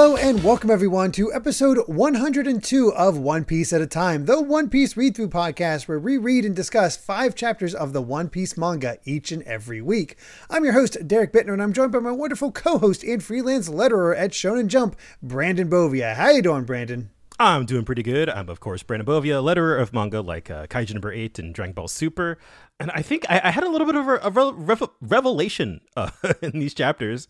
[0.00, 4.70] Hello and welcome everyone to episode 102 of One Piece at a Time, the One
[4.70, 8.56] Piece read through podcast where we read and discuss five chapters of the One Piece
[8.56, 10.16] manga each and every week.
[10.48, 13.68] I'm your host, Derrick Bitner, and I'm joined by my wonderful co host and freelance
[13.68, 16.14] letterer at Shonen Jump, Brandon Bovia.
[16.14, 17.10] How you doing, Brandon?
[17.38, 18.30] I'm doing pretty good.
[18.30, 21.74] I'm, of course, Brandon Bovia, letterer of manga like uh, Kaiju number 8 and Dragon
[21.74, 22.38] Ball Super.
[22.78, 26.08] And I think I, I had a little bit of a, a rev- revelation uh,
[26.40, 27.28] in these chapters.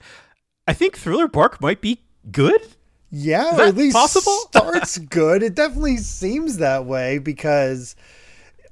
[0.68, 2.60] I think Thriller Bark might be good.
[3.10, 4.33] Yeah, or at least possible?
[4.51, 5.42] starts good.
[5.42, 7.97] It definitely seems that way because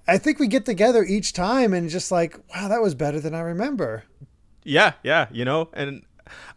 [0.06, 3.34] I think we get together each time and just like, wow, that was better than
[3.34, 4.04] I remember.
[4.62, 6.02] Yeah, yeah, you know, and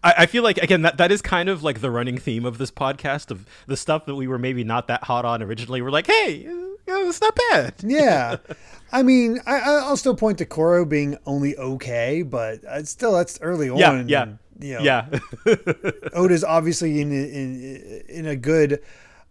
[0.03, 2.57] I, I, feel like again that that is kind of like the running theme of
[2.57, 5.81] this podcast of the stuff that we were maybe not that hot on originally.
[5.81, 6.47] We're like, hey,
[6.87, 7.75] it's not bad.
[7.83, 8.37] yeah,
[8.91, 13.39] I mean, I, will still point to Kuro being only okay, but uh, still that's
[13.41, 13.77] early on.
[13.77, 14.25] Yeah, yeah.
[14.61, 15.19] You know, yeah.
[16.13, 18.81] Oda's obviously in, in in a good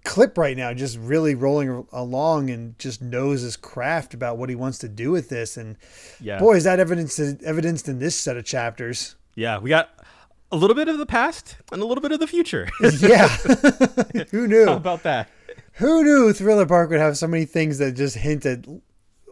[0.04, 4.54] clip right now, just really rolling along and just knows his craft about what he
[4.54, 5.56] wants to do with this.
[5.56, 5.76] And
[6.20, 6.38] yeah.
[6.38, 9.16] boy, is that evidence evidenced in this set of chapters.
[9.34, 9.90] Yeah, we got
[10.52, 12.68] a little bit of the past and a little bit of the future.
[13.00, 13.28] yeah,
[14.30, 15.28] who knew How about that?
[15.74, 18.66] Who knew Thriller Bark would have so many things that just hint at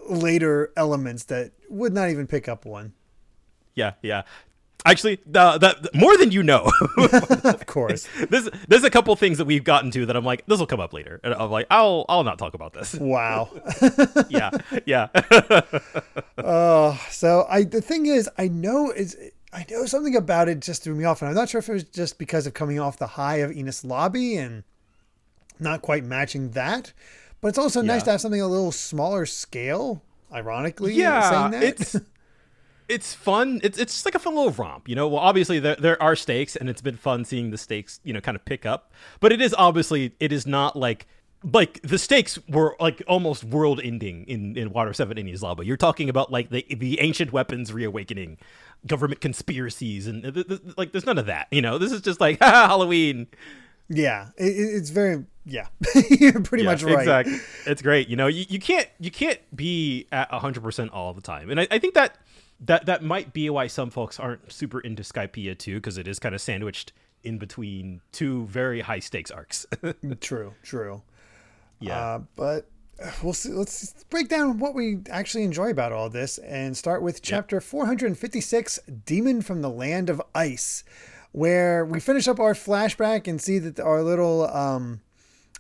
[0.08, 2.92] later elements that would not even pick up one.
[3.74, 4.22] Yeah, yeah.
[4.89, 6.70] Actually, uh, that more than you know.
[7.44, 10.58] of course, there's there's a couple things that we've gotten to that I'm like, this
[10.58, 12.95] will come up later, and I'm like, I'll I'll not talk about this.
[12.95, 13.50] Wow.
[14.30, 14.50] yeah,
[14.86, 15.08] yeah.
[16.39, 19.14] Oh, so I the thing is, I know is
[19.53, 21.73] I know something about it just threw me off, and I'm not sure if it
[21.73, 24.64] was just because of coming off the high of Enies Lobby and
[25.61, 26.95] not quite matching that,
[27.42, 27.89] but it's also yeah.
[27.89, 30.02] nice to have something a little smaller scale.
[30.33, 31.97] Ironically, yeah, it's
[32.89, 33.61] it's fun.
[33.62, 35.08] It's it's just like a fun little romp, you know.
[35.08, 38.20] Well, obviously there there are stakes, and it's been fun seeing the stakes, you know,
[38.20, 38.92] kind of pick up.
[39.20, 41.06] But it is obviously it is not like
[41.45, 45.67] like the stakes were like almost world ending in in Water Seven Enies Lobby.
[45.67, 48.39] You're talking about like the the ancient weapons reawakening,
[48.86, 51.46] government conspiracies, and th- th- like there's none of that.
[51.51, 53.29] You know, this is just like Halloween.
[53.89, 55.68] Yeah, it, it's very yeah.
[56.11, 56.98] You're pretty yeah, much right.
[56.98, 57.39] Exactly.
[57.67, 58.08] It's great.
[58.08, 61.61] You know, you, you can't you can't be at hundred percent all the time, and
[61.61, 62.17] I, I think that
[62.61, 66.19] that that might be why some folks aren't super into Skypiea too, because it is
[66.19, 66.92] kind of sandwiched
[67.23, 69.67] in between two very high stakes arcs.
[70.20, 71.02] true, true.
[71.80, 72.68] Yeah, uh, but
[73.02, 73.51] uh, we'll see.
[73.51, 77.63] Let's break down what we actually enjoy about all this, and start with chapter yep.
[77.63, 80.83] 456, "Demon from the Land of Ice,"
[81.33, 85.01] where we finish up our flashback and see that our little um,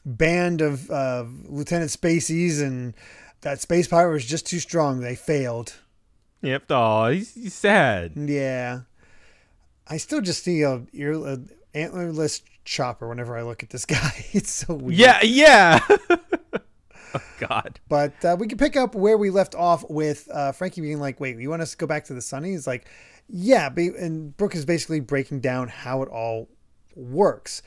[0.04, 2.94] band of uh, Lieutenant Spaceys and
[3.42, 5.00] that space pirate was just too strong.
[5.00, 5.74] They failed.
[6.42, 6.64] Yep.
[6.70, 8.12] Oh, he's, he's sad.
[8.16, 8.80] Yeah.
[9.86, 11.38] I still just see a ear a
[11.74, 14.26] antlerless chopper whenever I look at this guy.
[14.32, 14.98] It's so weird.
[14.98, 15.22] Yeah.
[15.22, 15.80] Yeah.
[16.10, 17.80] oh, God.
[17.88, 21.20] But uh, we can pick up where we left off with uh, Franky being like,
[21.20, 22.88] "Wait, you want us to go back to the Sunny?" He's like,
[23.28, 26.48] "Yeah." And Brook is basically breaking down how it all
[26.94, 27.62] works.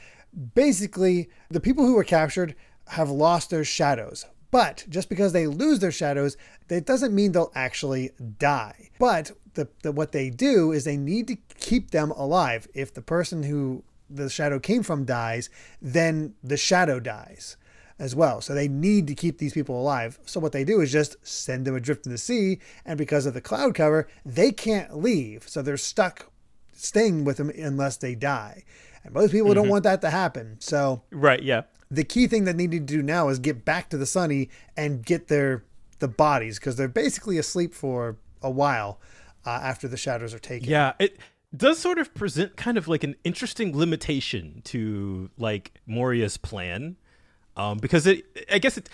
[0.54, 2.56] Basically, the people who were captured
[2.88, 7.52] have lost their shadows, but just because they lose their shadows, that doesn't mean they'll
[7.56, 8.90] actually die.
[9.00, 12.68] But the, the, what they do is they need to keep them alive.
[12.74, 15.50] If the person who the shadow came from dies,
[15.82, 17.56] then the shadow dies
[17.98, 18.42] as well.
[18.42, 20.20] So they need to keep these people alive.
[20.26, 23.34] So what they do is just send them adrift in the sea, and because of
[23.34, 25.48] the cloud cover, they can't leave.
[25.48, 26.30] So they're stuck
[26.74, 28.64] staying with them unless they die.
[29.04, 29.56] And most people mm-hmm.
[29.56, 30.58] don't want that to happen.
[30.60, 33.90] So Right, yeah the key thing that they need to do now is get back
[33.90, 35.64] to the sunny and get their
[36.00, 39.00] the bodies because they're basically asleep for a while
[39.46, 40.70] uh, after the shadows are taken.
[40.70, 41.20] Yeah, it
[41.56, 46.96] does sort of present kind of like an interesting limitation to like Moria's plan,
[47.58, 48.90] um, because it I guess it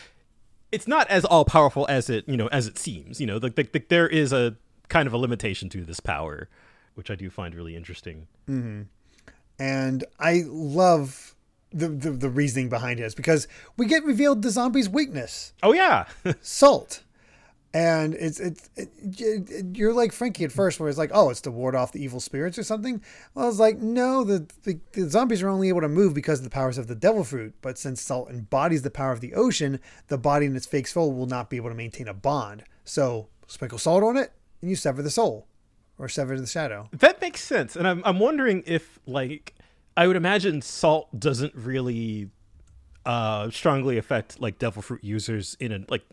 [0.72, 3.22] it's not as all powerful as it you know as it seems.
[3.22, 4.56] You know, like the, the, there is a
[4.90, 6.50] kind of a limitation to this power,
[6.96, 8.28] which I do find really interesting.
[8.49, 8.82] Mm-hmm.
[9.59, 11.35] And I love
[11.72, 13.47] the, the, the reasoning behind it is because
[13.78, 15.53] we get revealed the zombie's weakness.
[15.61, 16.08] Oh yeah,
[16.41, 17.03] salt.
[17.73, 21.41] And it's it's it, it, you're like Franky at first, where it's like, oh, it's
[21.41, 23.02] to ward off the evil spirits or something.
[23.34, 26.40] Well, I was like, no, the, the, the zombies are only able to move because
[26.40, 27.53] of the powers of the devil fruit.
[27.61, 31.13] But since salt embodies the power of the ocean, the body in its fake soul
[31.13, 32.63] will not be able to maintain a bond.
[32.85, 34.31] So sprinkle salt on it,
[34.61, 35.46] and you sever the soul,
[35.99, 36.90] or sever the shadow.
[36.93, 37.75] That makes sense.
[37.75, 39.53] And I'm I'm wondering if like
[39.97, 42.29] I would imagine salt doesn't really
[43.05, 46.03] uh, strongly affect like devil fruit users in a like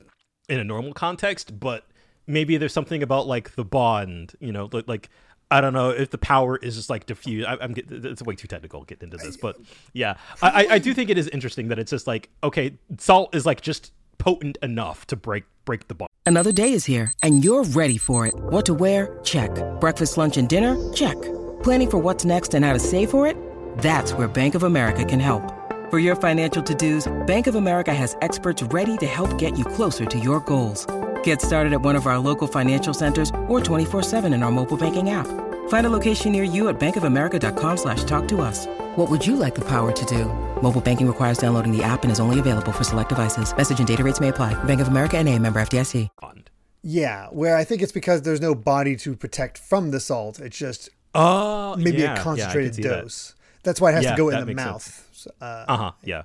[0.48, 1.86] in a normal context, but
[2.26, 5.10] maybe there's something about like the bond, you know, like,
[5.50, 7.46] I don't know if the power is just like diffused.
[7.46, 9.58] I, am it's way too technical getting into this, but
[9.92, 13.44] yeah, I, I do think it is interesting that it's just like okay, salt is
[13.44, 16.08] like just potent enough to break break the bond.
[16.24, 18.34] Another day is here, and you're ready for it.
[18.34, 19.20] What to wear?
[19.24, 19.50] Check.
[19.78, 20.74] Breakfast, lunch, and dinner?
[20.94, 21.18] Check.
[21.62, 23.36] Planning for what's next and how to save for it?
[23.78, 25.42] That's where Bank of America can help.
[25.90, 30.06] For your financial to-dos, Bank of America has experts ready to help get you closer
[30.06, 30.86] to your goals.
[31.22, 35.10] Get started at one of our local financial centers or 24-7 in our mobile banking
[35.10, 35.26] app.
[35.68, 38.66] Find a location near you at bankofamerica.com slash talk to us.
[38.96, 40.26] What would you like the power to do?
[40.62, 43.54] Mobile banking requires downloading the app and is only available for select devices.
[43.54, 44.54] Message and data rates may apply.
[44.64, 46.08] Bank of America and a member FDIC.
[46.86, 50.38] Yeah, where I think it's because there's no body to protect from the salt.
[50.38, 53.28] It's just uh, maybe yeah, a concentrated yeah, dose.
[53.30, 53.43] That.
[53.64, 55.32] That's why it has yeah, to go in the mouth.
[55.40, 55.92] Uh huh.
[56.02, 56.22] Yeah.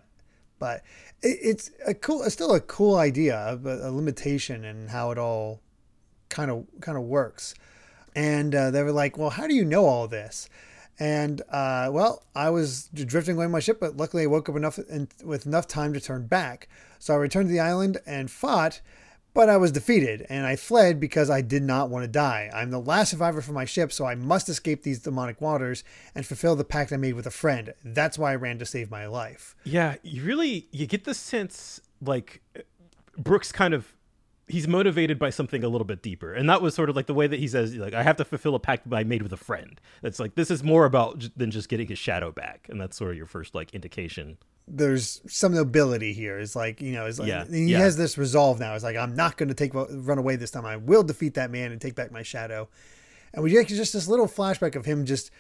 [0.59, 0.83] But
[1.21, 5.17] it, it's a cool, it's still a cool idea, but a limitation and how it
[5.17, 5.61] all
[6.29, 7.55] kind of kind of works.
[8.15, 10.49] And uh, they were like, "Well, how do you know all this?"
[10.99, 14.77] And uh, well, I was drifting away my ship, but luckily I woke up enough
[14.77, 16.67] and with enough time to turn back.
[16.99, 18.81] So I returned to the island and fought,
[19.39, 22.51] but I was defeated and I fled because I did not want to die.
[22.53, 26.25] I'm the last survivor from my ship, so I must escape these demonic waters and
[26.25, 27.73] fulfill the pact I made with a friend.
[27.81, 29.55] That's why I ran to save my life.
[29.63, 32.41] Yeah, you really you get the sense like
[33.17, 33.95] Brooks kind of
[34.49, 37.13] he's motivated by something a little bit deeper and that was sort of like the
[37.13, 39.37] way that he says like i have to fulfill a pact i made with a
[39.37, 42.97] friend that's like this is more about than just getting his shadow back and that's
[42.97, 44.39] sort of your first like indication
[44.69, 46.39] there's some nobility here.
[46.39, 47.79] It's like you know it's like Yeah, he yeah.
[47.79, 48.75] has this resolve now.
[48.75, 50.65] It's like i'm not going to take run away this time.
[50.65, 52.69] I will defeat that man and take back my shadow.
[53.33, 55.31] And we get just this little flashback of him just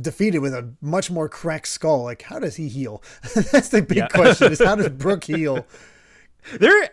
[0.00, 2.02] defeated with a much more cracked skull.
[2.04, 3.02] Like how does he heal?
[3.52, 4.08] That's the big Yeah.
[4.08, 5.66] question is how does brook heal?
[6.58, 6.88] There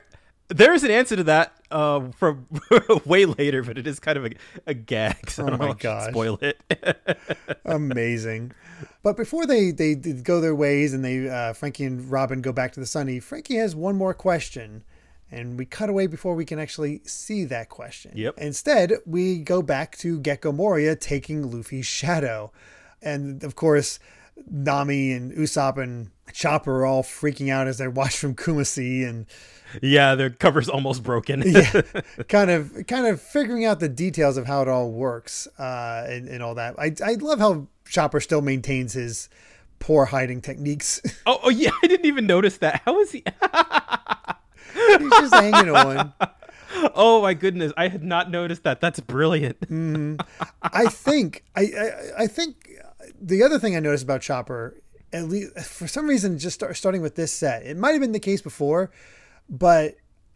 [0.50, 2.48] there's an answer to that uh from
[3.06, 4.32] way later but it is kind of a,
[4.66, 6.10] a gag so Oh my know if I should gosh.
[6.10, 6.60] spoil it.
[7.66, 8.52] Amazing
[9.04, 12.72] but before they they go their ways and they uh, franky and robin go back
[12.74, 14.84] to the sunny franky has one more question
[15.32, 18.36] and we cut away before we can actually see that question Yep.
[18.38, 22.52] instead we go back to gecko moria taking luffy's shadow
[23.02, 24.00] and of course
[24.50, 29.26] nami and usopp and chopper are all freaking out as they watch from kumasi and
[29.82, 31.82] yeah their cover's almost broken yeah,
[32.30, 36.28] kind of kind of figuring out the details of how it all works uh, and,
[36.28, 36.74] and all that.
[36.80, 39.30] I, I love how Chopper still maintains his
[39.80, 41.02] poor hiding techniques.
[41.26, 42.82] oh, oh yeah i didn't even notice that.
[42.86, 43.24] How is he
[44.74, 46.14] He's just hanging on.
[46.96, 47.74] oh my goodness.
[47.76, 48.82] I had not noticed that.
[48.82, 49.60] That's brilliant.
[49.70, 50.16] Mm-hmm.
[50.62, 52.70] I think I, I I think
[53.20, 54.82] the other thing I noticed about Chopper,
[55.14, 58.12] at least for some reason, just start, starting with this set, it might have been
[58.12, 58.92] the case before,
[59.50, 59.96] but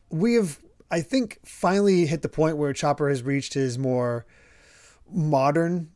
[0.10, 0.60] we have
[0.92, 4.26] I think finally hit the point where Chopper has reached his more
[5.12, 5.92] modern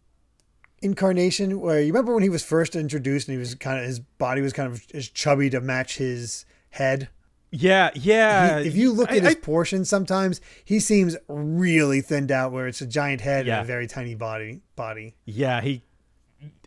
[0.81, 1.59] incarnation.
[1.59, 4.41] Where you remember when he was first introduced and he was kind of his body
[4.41, 7.09] was kind of as chubby to match his head.
[7.51, 12.01] yeah yeah He- if you look I- at his I- portions, sometimes he seems really
[12.01, 13.55] thinned out, where it's a giant head Yeah.
[13.59, 14.61] and a very tiny body.
[14.75, 15.15] Body.
[15.25, 15.83] Yeah, he.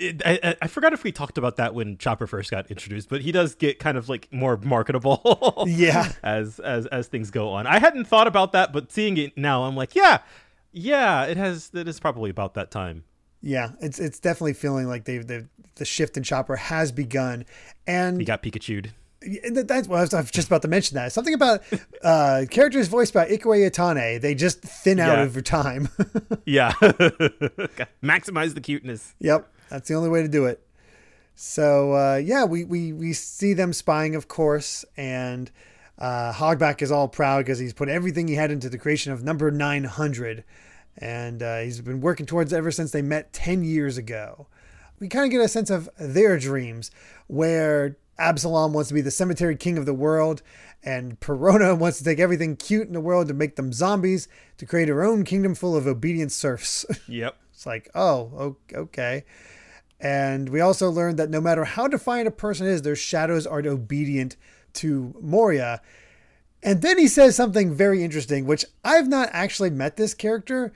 [0.01, 3.09] It, I, I- I forgot if we talked about that when Chopper first got introduced,
[3.09, 5.65] but he does get kind of like more marketable.
[5.69, 6.11] Yeah.
[6.25, 7.67] as as as things go on.
[7.69, 10.19] I hadn't thought about that, but seeing it now, I'm like, yeah,
[10.73, 11.71] yeah, it has.
[11.75, 13.05] It is probably about that time.
[13.43, 17.47] Yeah, it's it's definitely feeling like they've, they've the shift in Chopper has begun,
[17.87, 18.93] and He got Pikachu'd.
[19.53, 21.63] that's what I was, I was just about to mention that something about
[22.03, 24.21] uh, characters voiced by Ikue Otani.
[24.21, 25.23] They just thin out Yeah.
[25.25, 25.89] over time.
[26.47, 26.73] Yeah,
[28.03, 29.15] maximize the cuteness.
[29.21, 30.61] yep, that's the only way to do it.
[31.35, 35.51] So uh, yeah, we, we we see them spying, of course, and
[35.99, 39.23] uh, Hogback is all proud because he's put everything he had into the creation of
[39.23, 40.45] number nine hundred,
[40.99, 44.47] and uh, he's been working towards ever since they met ten years ago.
[44.99, 46.91] We kind of get a sense of their dreams,
[47.27, 50.43] where Absalom wants to be the cemetery king of the world,
[50.83, 54.29] and Perona wants to take everything cute in the world to make them zombies
[54.59, 56.85] to create her own kingdom full of obedient serfs.
[57.09, 57.37] Yep.
[57.53, 59.25] It's like, oh, okay.
[60.01, 63.59] And we also learned that no matter how defiant a person is, their shadows are
[63.59, 64.37] obedient
[64.75, 65.83] to Moria.
[66.63, 70.73] And then he says something very interesting, which I've not actually met this character,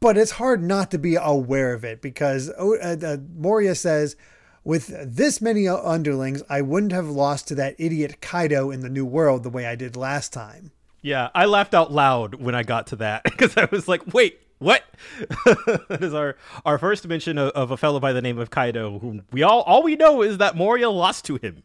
[0.00, 4.16] but it's hard not to be aware of it because oh, uh, uh, Moria says,
[4.64, 9.06] with this many underlings, I wouldn't have lost to that idiot Kaido in the New
[9.06, 10.72] World the way I did last time.
[11.02, 14.40] Yeah, I laughed out loud when I got to that because I was like, "Wait,
[14.58, 14.84] what?"
[15.46, 18.98] that is our our first mention of, of a fellow by the name of Kaido,
[18.98, 21.62] whom we all all we know is that Moria lost to him.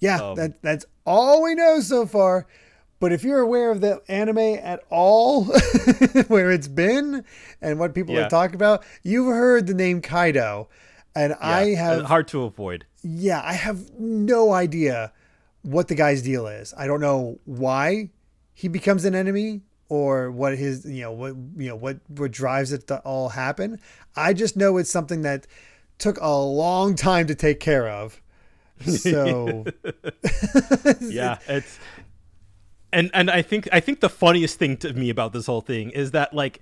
[0.00, 2.46] Yeah, that that's all we know so far.
[3.00, 5.44] But if you're aware of the anime at all,
[6.28, 7.24] where it's been
[7.62, 8.22] and what people Yeah.
[8.22, 10.68] have talked about, you've heard the name Kaido.
[11.14, 12.86] And I uh, have hard to avoid.
[13.02, 15.12] yeah, I have no idea
[15.62, 16.74] what the guy's deal is.
[16.76, 18.10] I don't know why
[18.52, 22.72] he becomes an enemy or what his you know what you know what what drives
[22.72, 23.80] it to all happen.
[24.16, 25.46] I just know it's something that
[25.98, 28.20] took a long time to take care of.
[28.86, 29.64] So
[31.00, 31.78] yeah it's
[32.92, 35.90] and and i think i think the funniest thing to me about this whole thing
[35.90, 36.60] is that like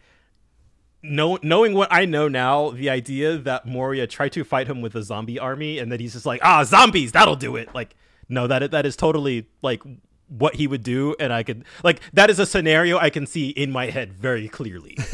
[1.03, 4.95] know, knowing what i know now the idea that moria tried to fight him with
[4.95, 7.75] a zombie army and that he's just like ah zombies that'll do it.
[7.75, 7.95] Like
[8.29, 9.83] no that that is totally like
[10.29, 13.51] what he would do and i could like that is a scenario i can see
[13.51, 14.97] in my head very clearly.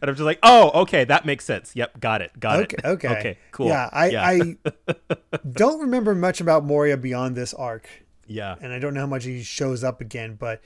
[0.00, 1.74] And i'm just like oh okay that makes sense.
[1.74, 2.84] Yep got it got okay, it.
[2.84, 3.38] Okay, okay.
[3.52, 3.68] Cool.
[3.68, 4.56] Yeah, I I
[5.52, 7.88] don't remember much about Moria beyond this arc.
[8.26, 10.60] Yeah and I don't know how much he shows up again, but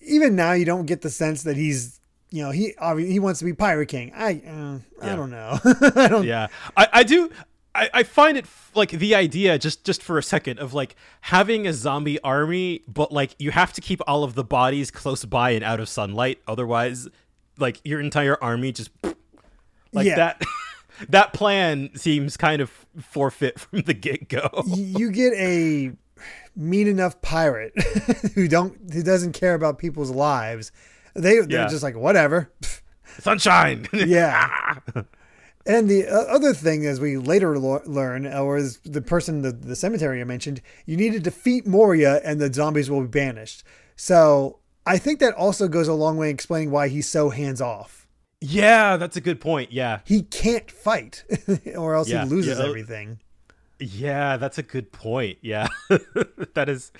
[0.00, 2.00] even now you don't get the sense that he's
[2.30, 4.12] you know he obvi- he wants to be pirate king.
[4.14, 5.58] I uh, I don't know.
[5.96, 6.24] I don't.
[6.26, 7.30] yeah i i do
[7.74, 11.66] I, I find it like the idea just just for a second of like having
[11.66, 15.50] a zombie army but like you have to keep all of the bodies close by
[15.50, 17.06] and out of sunlight otherwise
[17.58, 18.90] like your entire army just
[19.92, 20.16] like Yeah.
[20.16, 20.42] that
[21.10, 22.70] that plan seems kind of
[23.02, 25.92] forfeit from the get-go You get a
[26.56, 27.72] mean enough pirate
[28.34, 30.72] who don't who doesn't care about people's lives.
[31.14, 31.68] They they're Yeah.
[31.68, 32.50] just like whatever.
[33.20, 34.78] sunshine Yeah.
[35.68, 39.50] And the uh, other thing, as we later lo- learn, or as the person, the,
[39.50, 43.64] the cemetery I mentioned, you need to defeat Moria and the zombies will be banished.
[43.96, 47.60] So I think that also goes a long way in explaining why he's so hands
[47.60, 48.06] off.
[48.40, 51.24] yeah that's a good point yeah He can't fight,
[51.76, 53.18] or else Yeah, he loses yeah, uh, everything.
[53.78, 55.68] Yeah that's a good point yeah
[56.54, 56.92] that is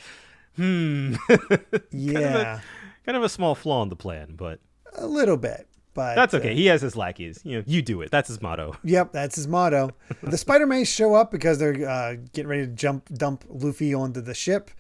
[0.56, 1.14] hmm
[1.90, 2.61] Yeah,
[3.04, 4.61] kind of a small flaw in the plan but
[4.95, 6.54] a little bit, but That's uh, okay.
[6.54, 7.40] He has his lackeys.
[7.45, 8.11] You know, you do it.
[8.11, 8.75] That's his motto.
[8.85, 9.90] Yep, that's his motto.
[10.23, 14.21] the Spider Mice show up because they're uh, getting ready to jump dump Luffy onto
[14.21, 14.71] the ship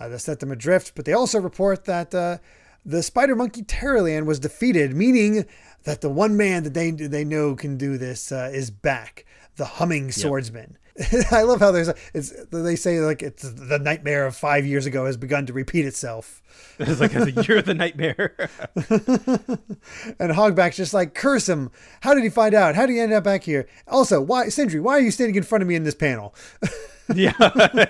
[0.00, 0.92] uh, to set them adrift.
[0.94, 2.38] But they also report that uh,
[2.84, 5.46] the Spider Monkey Tararan was defeated, meaning
[5.84, 9.24] that the one man that they they know can do this uh, is back,
[9.56, 10.78] the Humming Swordsman.
[11.30, 14.86] I love how there's a, it's they say like it's the nightmare of five years
[14.86, 16.42] ago has begun to repeat itself.
[16.78, 17.12] It's like
[17.48, 18.34] you're the nightmare.
[20.18, 21.70] And Hogback's just like, curse him.
[22.00, 22.74] How did he find out?
[22.74, 23.66] How did he end up back here?
[23.88, 26.34] Also, why, Cindry, why are you standing in front of me in this panel?
[27.14, 27.32] yeah,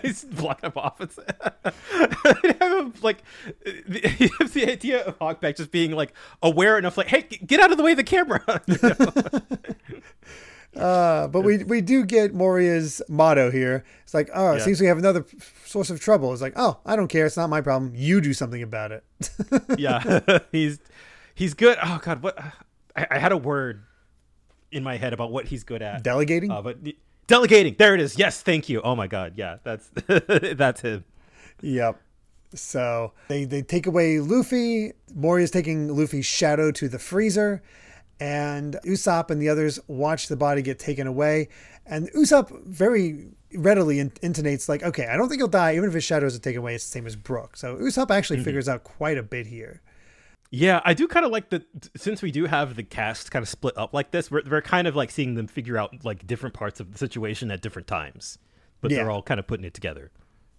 [0.03, 1.19] he's blocking up office.
[1.65, 3.23] I have him, like
[3.65, 7.61] the, he has the idea of Hogback just being like aware enough, like, hey, get
[7.61, 8.63] out of the way of the camera.
[8.67, 9.13] You know?
[10.77, 13.85] Uh, but we we do get Moria's motto here.
[14.05, 14.65] It's like, oh, it Yeah.
[14.65, 15.25] seems we have another
[15.65, 16.33] source of trouble.
[16.33, 17.27] It's like, oh, I don't care.
[17.27, 17.93] It's not my problem.
[17.95, 19.05] You do something about it.
[19.79, 20.21] yeah,
[20.53, 20.79] he's
[21.35, 21.79] he's good.
[21.83, 22.39] Oh God, what?
[22.95, 23.83] I, I had a word
[24.71, 26.03] in my head about what he's good at.
[26.03, 26.51] Delegating.
[26.51, 26.79] Uh, but
[27.27, 27.77] delegating.
[27.79, 28.19] There it is.
[28.19, 28.81] Yes, thank you.
[28.83, 31.05] Oh my God, yeah, that's that's him.
[31.63, 32.01] Yep.
[32.55, 34.93] So they they take away Luffy.
[35.15, 37.63] Moria's taking Luffy's shadow to the freezer,
[38.21, 41.49] and Usopp and the others watch the body get taken away.
[41.85, 45.95] And Usopp very readily in- intonates like, "Okay, I don't think he'll die, even if
[45.95, 46.75] his shadows isn't taken away.
[46.75, 49.81] It's the same as Brook." So Usopp actually figures out quite a bit here.
[50.51, 51.65] Yeah, I do kind of like that
[51.97, 54.87] since we do have the cast kind of split up like this, we're, we're kind
[54.87, 58.39] of like seeing them figure out like different parts of the situation at different times,
[58.81, 58.99] but Yeah.
[58.99, 60.11] they're all kind of putting it together.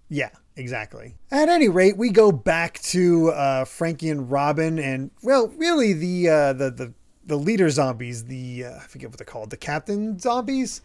[0.10, 1.16] Yeah, exactly.
[1.32, 6.30] At any rate, we go back to uh, Franky and Robin, and well, really the
[6.30, 6.94] uh, the the
[7.28, 10.82] the leader zombies, the uh, I forget what they're called, the captain zombies,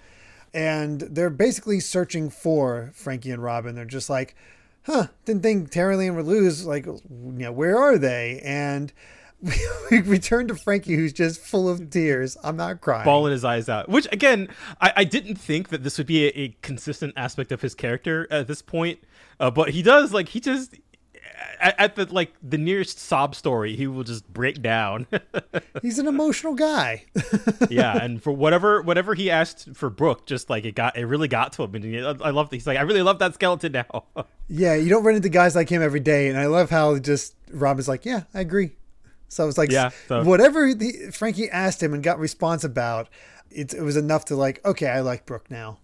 [0.53, 3.75] and they're basically searching for Franky and Robin.
[3.75, 4.35] They're just like,
[4.85, 6.67] huh, didn't think Tararan would lose.
[6.67, 8.41] Like, you know, where are they?
[8.45, 8.93] And
[9.91, 12.37] we return to Franky, who's just full of tears.
[12.45, 13.05] I'm not crying.
[13.05, 13.89] bawling his eyes out.
[13.89, 14.49] Which again,
[14.81, 18.29] I, I didn't think that this would be a, a consistent aspect of his character
[18.31, 19.01] at this point,
[19.41, 20.13] uh, but he does.
[20.13, 20.75] Like he just
[21.61, 25.07] at, at the like the nearest sob story, he will just break down.
[25.83, 27.05] He's an emotional guy.
[27.71, 31.29] yeah, and for whatever whatever he asked for Brook, just like it got it really
[31.29, 32.51] got to him, and he, I love.
[32.51, 34.05] That he's like, I really love that skeleton now.
[34.55, 37.35] Yeah, you don't run into guys like him every day, and I love how just
[37.53, 38.73] Rob is like, "Yeah, I agree."
[39.29, 43.09] So I was like, Yeah, so- whatever the, Franky asked him and got response about,
[43.51, 45.79] it, it was enough to like, okay, I like Brook now.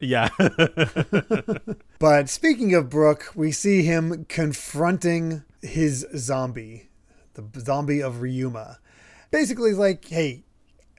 [0.00, 0.28] Yeah,
[1.98, 6.90] But speaking of Brook, we see him confronting his zombie,
[7.34, 8.76] the zombie of Ryuma.
[9.30, 10.44] Basically, he's like, "Hey,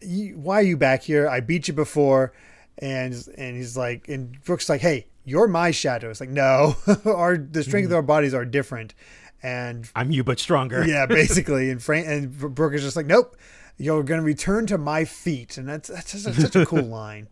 [0.01, 1.27] you, why are you back here?
[1.27, 2.33] I beat you before."
[2.79, 6.75] And and he's like, and Brook's like, "Hey, you're my shadow." It's like, no,
[7.05, 8.93] our the strength of our bodies are different.
[9.43, 10.85] And I'm you, but stronger.
[10.87, 11.69] yeah, basically.
[11.69, 13.35] And Frank and Brook is just like, nope,
[13.77, 17.27] you're going to return to my feet, and that's that's just such a cool line.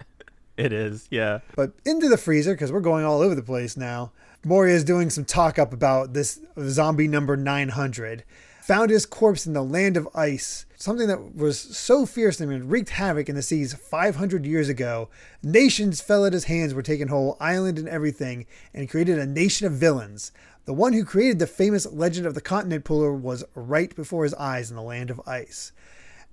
[0.57, 1.39] It is, yeah.
[1.55, 4.11] But into the freezer because we're going all over the place now.
[4.45, 8.23] Moria is doing some talk up about this zombie number 900.
[8.63, 12.91] Found his corpse in the land of ice, something that was so fearsome and wreaked
[12.91, 15.09] havoc in the seas 500 years ago.
[15.41, 19.67] Nations fell at his hands, were taken whole, island and everything, and created a nation
[19.67, 20.31] of villains.
[20.65, 24.33] The one who created the famous legend of the continent puller was right before his
[24.35, 25.73] eyes in the land of ice.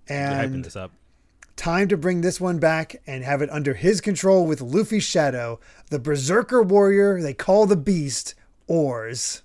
[0.08, 0.92] You're hyping And this up.
[1.60, 5.60] Time to bring this one back and have it under his control with Luffy's shadow,
[5.90, 8.34] the berserker warrior they call the beast,
[8.66, 9.42] Oars.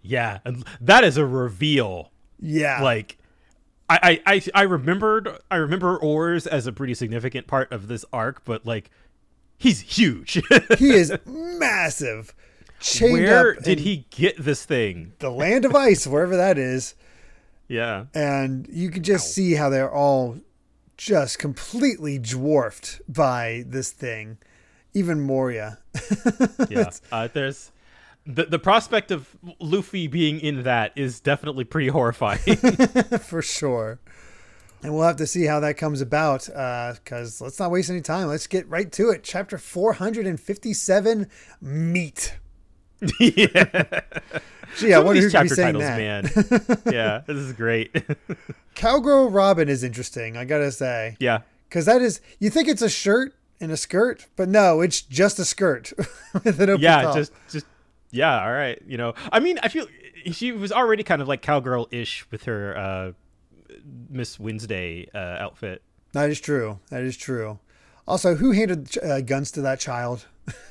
[0.00, 2.12] Yeah, and that is a reveal.
[2.38, 2.80] Yeah.
[2.80, 3.18] Like,
[3.90, 8.04] I, I, I, I remembered, I remember Oars as a pretty significant part of this
[8.12, 8.92] arc, but like,
[9.56, 10.40] he's huge.
[10.78, 12.36] he is massive.
[12.78, 15.14] Chained Where up did he get this thing?
[15.18, 16.94] the land of ice, wherever that is.
[17.66, 20.38] Yeah, And you can just see how they're all
[20.98, 24.36] just completely dwarfed by this thing.
[24.92, 25.78] Even Moria.
[26.68, 26.90] yeah.
[27.10, 27.70] Uh, there's
[28.26, 32.56] the the prospect of Luffy being in that is definitely pretty horrifying.
[33.22, 34.00] for sure.
[34.82, 38.28] And we'll have to see how that comes about because let's not waste any time.
[38.28, 39.24] Let's get right to it.
[39.24, 41.26] Chapter 457
[41.60, 42.38] Meat.
[43.20, 44.00] yeah.
[44.78, 45.96] Gee, I wonder who could be saying titles, that.
[46.84, 46.92] man.
[46.94, 47.94] yeah, this is great.
[48.74, 51.16] Cowgirl Robin is interesting, I gotta say.
[51.18, 51.40] yeah.
[51.68, 55.38] Because that is, you think it's a shirt and a skirt, but no, it's just
[55.38, 55.92] a skirt
[56.44, 57.16] with an open yeah top.
[57.16, 57.66] just just
[58.10, 59.86] yeah all right you know i mean i feel
[60.32, 63.12] she was already kind of like cowgirl-ish with her uh
[64.08, 66.78] miss wednesday uh outfit That is true.
[66.88, 67.58] That is true.
[68.06, 70.24] Also, who handed uh, guns to that child?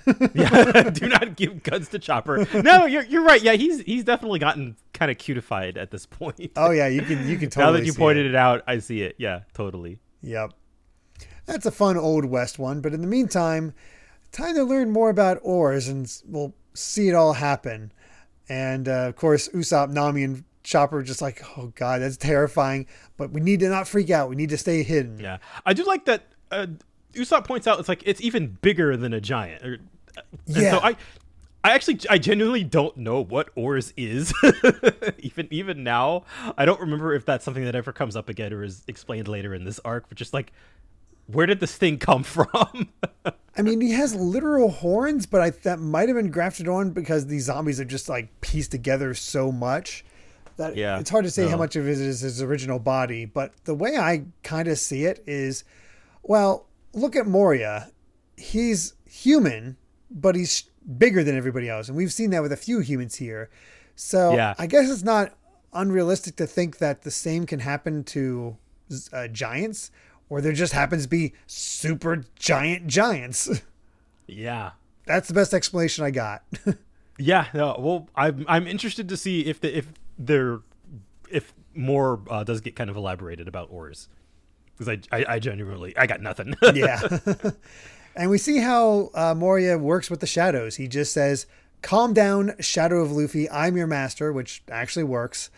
[0.34, 4.40] yeah do not give guns to chopper no you're, you're right yeah he's he's definitely
[4.40, 7.74] gotten kind of cutified at this point Oh yeah, you can you can totally.
[7.74, 8.30] now that you pointed it.
[8.30, 10.54] it out i see it yeah totally Yep.
[11.46, 13.74] That's a fun old west one, but in the meantime,
[14.32, 17.92] time to learn more about oars and we'll see it all happen.
[18.50, 22.88] And uh, of course, Usopp, Nami, and Chopper just like, oh god, that's terrifying.
[23.16, 24.30] But we need to not freak out.
[24.30, 25.20] We need to stay hidden.
[25.20, 26.68] yeah i do like that uh
[27.18, 29.78] usopp points out it's like it's even bigger than a giant or,
[30.46, 30.72] Yeah.
[30.72, 30.96] so i
[31.64, 34.34] I actually, I genuinely don't know what Oars is.
[35.20, 36.24] even even now,
[36.58, 39.54] I don't remember if that's something that ever comes up again or is explained later
[39.54, 40.08] in this arc.
[40.08, 40.54] But just like,
[41.26, 42.88] where did this thing come from?
[43.58, 47.26] I mean, he has literal horns, but I that might have been grafted on because
[47.28, 50.06] these zombies are just like pieced together so much
[50.56, 53.26] that Yeah, it's hard to say how much of it is his original body.
[53.26, 55.66] But the way I kind of see it is,
[56.24, 56.67] well,
[56.98, 57.92] look at Moria.
[58.36, 59.78] He's human,
[60.12, 60.64] but he's
[60.98, 63.50] bigger than everybody else, and we've seen that with a few humans here.
[63.96, 64.54] So Yeah.
[64.58, 65.36] I guess it's not
[65.74, 68.58] unrealistic to think that the same can happen to
[69.12, 69.92] uh, giants,
[70.30, 73.62] or there just happens to be super giant giants.
[74.28, 74.72] yeah,
[75.06, 76.44] That's the best explanation I got.
[77.18, 77.48] yeah.
[77.54, 80.60] No, well, I'm I'm interested to see if the if there
[81.30, 84.08] if more uh, does get kind of elaborated about Oars
[84.78, 86.54] because I, I I genuinely I got nothing.
[86.74, 87.00] yeah.
[88.16, 90.76] and we see how uh, Moria works with the shadows.
[90.76, 91.46] He just says,
[91.82, 93.50] Calm down, Shadow of Luffy.
[93.50, 95.50] I'm your master, which actually works.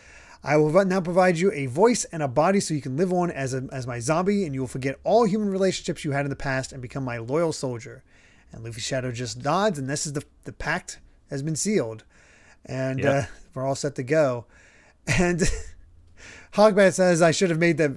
[0.42, 3.30] I will now provide you a voice and a body so you can live on
[3.30, 6.30] as, a, as my zombie, and you will forget all human relationships you had in
[6.30, 8.02] the past and become my loyal soldier.
[8.52, 12.04] And Luffy's shadow just nods, and this is the, the pact has been sealed.
[12.64, 13.24] And Yep.
[13.24, 14.46] uh, we're all set to go.
[15.06, 15.42] And
[16.54, 17.90] Hogback says I should have made that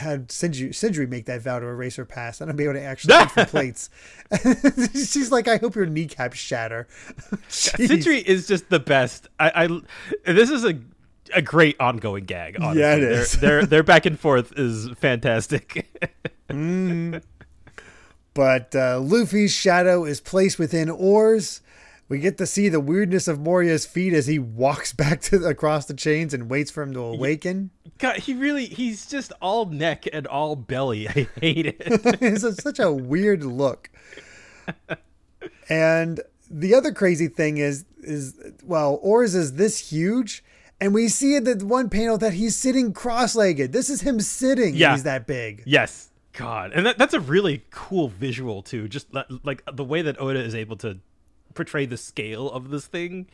[0.00, 2.40] had Cindry, Cindry make that vow to erase her past.
[2.40, 3.90] and I don't be able to actually eat from plates.
[4.92, 6.86] She's like, I hope your kneecaps shatter.
[7.48, 9.26] Cindry is just the best.
[9.40, 9.64] I,
[10.24, 10.78] I this is a
[11.34, 12.56] a great ongoing gag.
[12.60, 12.80] Honestly.
[12.80, 13.32] Yeah, it Their- is.
[13.32, 15.86] Their, their back and forth is fantastic.
[18.34, 21.60] But uh, Luffy's shadow is placed within oars.
[22.08, 25.84] We get to see the weirdness of Moria's feet as he walks back to across
[25.86, 27.70] the chains and waits for him to awaken.
[27.98, 31.08] God, he really he's just all neck and all belly.
[31.08, 31.76] I hate it.
[31.80, 33.90] it's a- such a weird look.
[35.68, 40.42] And the other crazy thing is, is well, Oars is this huge,
[40.80, 43.72] and we see in the one panel that he's sitting cross-legged.
[43.72, 44.74] This is him sitting.
[44.74, 44.92] Yeah.
[44.92, 45.62] he's that big.
[45.66, 46.06] yes.
[46.34, 46.70] God.
[46.72, 48.86] And that, that's a really cool visual too.
[48.86, 49.08] Just
[49.42, 51.00] like the way that Oda is able to
[51.58, 53.26] portray the scale of this thing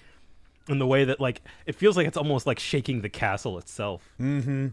[0.66, 4.02] and the way that like it feels like it's almost like shaking the castle itself.
[4.18, 4.68] Mm-hmm.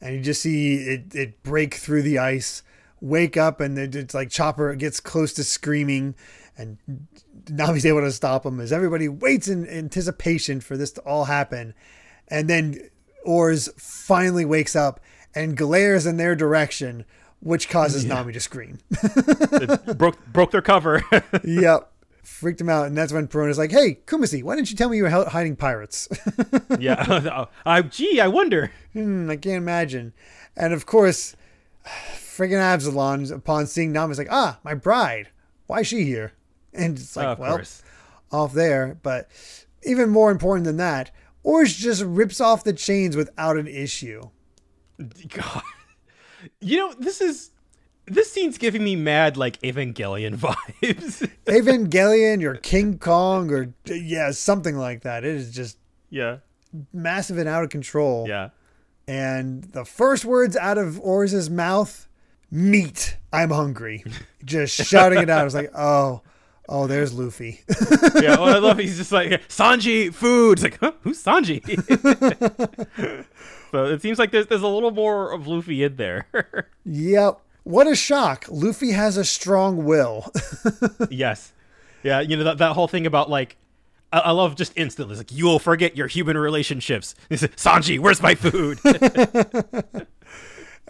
[0.00, 2.62] and you just see it, it break through the ice,
[3.00, 6.14] wake up, and it, it's like Chopper gets close to screaming,
[6.56, 6.78] and
[7.48, 11.74] Nami's able to stop him as everybody waits in anticipation for this to all happen.
[12.28, 12.78] And then
[13.24, 15.00] Oars finally wakes up
[15.34, 17.04] and glares in their direction,
[17.40, 18.78] which causes Nami to scream.
[19.96, 21.02] Broke broke their cover.
[21.44, 21.91] yep.
[22.22, 22.86] Freaked him out.
[22.86, 25.56] And that's when Perona's like, hey, Kumasi, why didn't you tell me you were hiding
[25.56, 26.08] pirates?
[26.78, 27.46] yeah.
[27.66, 28.70] I gee, I wonder.
[28.92, 30.12] Hmm, I can't imagine.
[30.56, 31.34] And of course,
[31.86, 35.30] friggin' Absalom, upon seeing Nami, is like, ah, my bride.
[35.66, 36.32] Why is she here?
[36.72, 37.82] And it's like, of well, course.
[38.30, 38.98] off there.
[39.02, 39.28] But
[39.84, 41.10] even more important than that,
[41.42, 44.22] Oars just rips off the chains without an issue.
[45.28, 45.62] God.
[46.60, 47.50] You know, this is
[48.06, 51.28] this scene's giving me mad like Evangelion vibes.
[51.46, 55.24] Evangelion or King Kong or yeah, something like that.
[55.24, 55.78] It is just
[56.10, 56.38] yeah.
[56.92, 58.26] massive and out of control.
[58.28, 58.50] Yeah.
[59.06, 62.08] And the first words out of Oars's mouth,
[62.50, 63.16] meat.
[63.32, 64.04] I'm hungry.
[64.44, 65.40] Just shouting it out.
[65.40, 66.22] I was like, oh,
[66.68, 67.60] oh, there's Luffy.
[68.14, 68.38] Yeah.
[68.38, 68.84] Well, I love it.
[68.84, 70.52] he's just like Sanji food.
[70.52, 70.92] It's like, huh?
[71.02, 71.62] Who's Sanji?
[73.70, 76.26] so it seems like there's there's a little more of Luffy in there.
[76.84, 77.40] yep.
[77.64, 78.46] What a shock.
[78.48, 80.30] Luffy has a strong will.
[81.10, 81.52] yes.
[82.02, 83.56] Yeah, you know that, that whole thing about like
[84.12, 87.14] I, I love just instantly it's like you will forget your human relationships.
[87.30, 88.78] Like, Sanji, where's my food?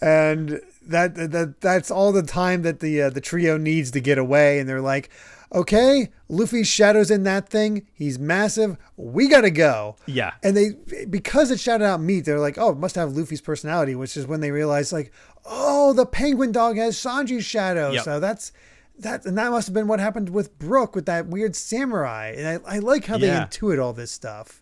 [0.00, 4.18] and that that that's all the time that the uh, the trio needs to get
[4.18, 5.10] away and they're like
[5.54, 10.32] okay luffy's shadows in that thing he's massive we gotta go Yeah.
[10.42, 10.70] and they
[11.08, 14.26] because it shouted out meat they're like oh it must have luffy's personality which is
[14.26, 15.12] when they realize like
[15.44, 18.04] oh the penguin dog has sanji's shadow Yep.
[18.04, 18.52] so that's
[18.98, 22.62] that and that must have been what happened with Brook with that weird samurai and
[22.66, 24.60] i, I like how they intuit all this stuff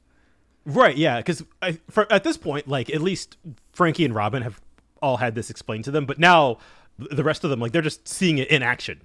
[0.66, 3.38] Right, yeah, because at this point, like at least
[3.72, 4.60] Franky and Robin have
[5.00, 6.58] all had this explained to them, but now
[6.98, 9.00] the rest of them, like they're just seeing it in action,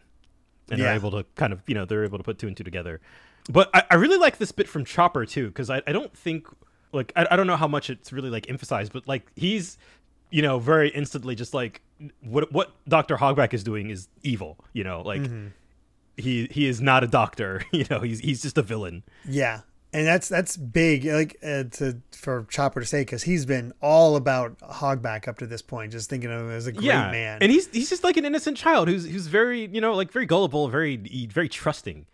[0.69, 0.87] and Yeah.
[0.87, 2.99] they're able to kind of, you know, they're able to put two and two together.
[3.49, 6.45] But I, I really like this bit from Chopper too, because I, I don't think,
[6.91, 9.77] like, I, I don't know how much it's really like emphasized, but like he's,
[10.35, 11.81] you know, very instantly just like
[12.21, 15.21] what what Doctor Hogback is doing is evil, you know, like.
[16.17, 17.99] He, he is not a doctor, you know.
[17.99, 19.03] He's he's just a villain.
[19.27, 23.73] Yeah, and that's that's big, like uh, to for Chopper to say because he's been
[23.81, 27.39] all about Hogback up to this point, just thinking of him as a great man.
[27.41, 30.25] And he's he's just like an innocent child who's who's very you know like very
[30.25, 30.95] gullible, very
[31.27, 32.05] very trusting.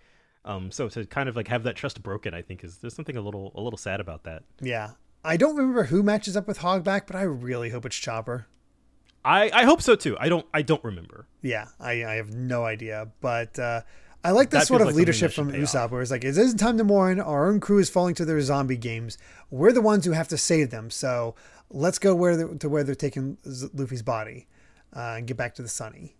[0.46, 3.18] Um, so to kind of like have that trust broken, I think is there's something
[3.18, 4.42] a little a little sad about that.
[4.62, 4.92] yeah,
[5.24, 8.48] I don't remember who matches up with Hogback, but I really hope it's Chopper.
[9.24, 10.18] I I hope so too.
[10.20, 11.28] I don't I don't remember.
[11.42, 13.82] Yeah, I, I have no idea, but uh,
[14.24, 16.12] I like this That sort of like leadership from that should pay Usopp, where it's
[16.12, 17.20] like, it isn't time to mourn.
[17.20, 19.18] Our own crew is falling to their zombie games.
[19.50, 20.90] We're the ones who have to save them.
[20.90, 21.36] So
[21.70, 24.48] let's go where to where they're taking Luffy's body
[24.96, 26.16] uh, and get back to the Sunny.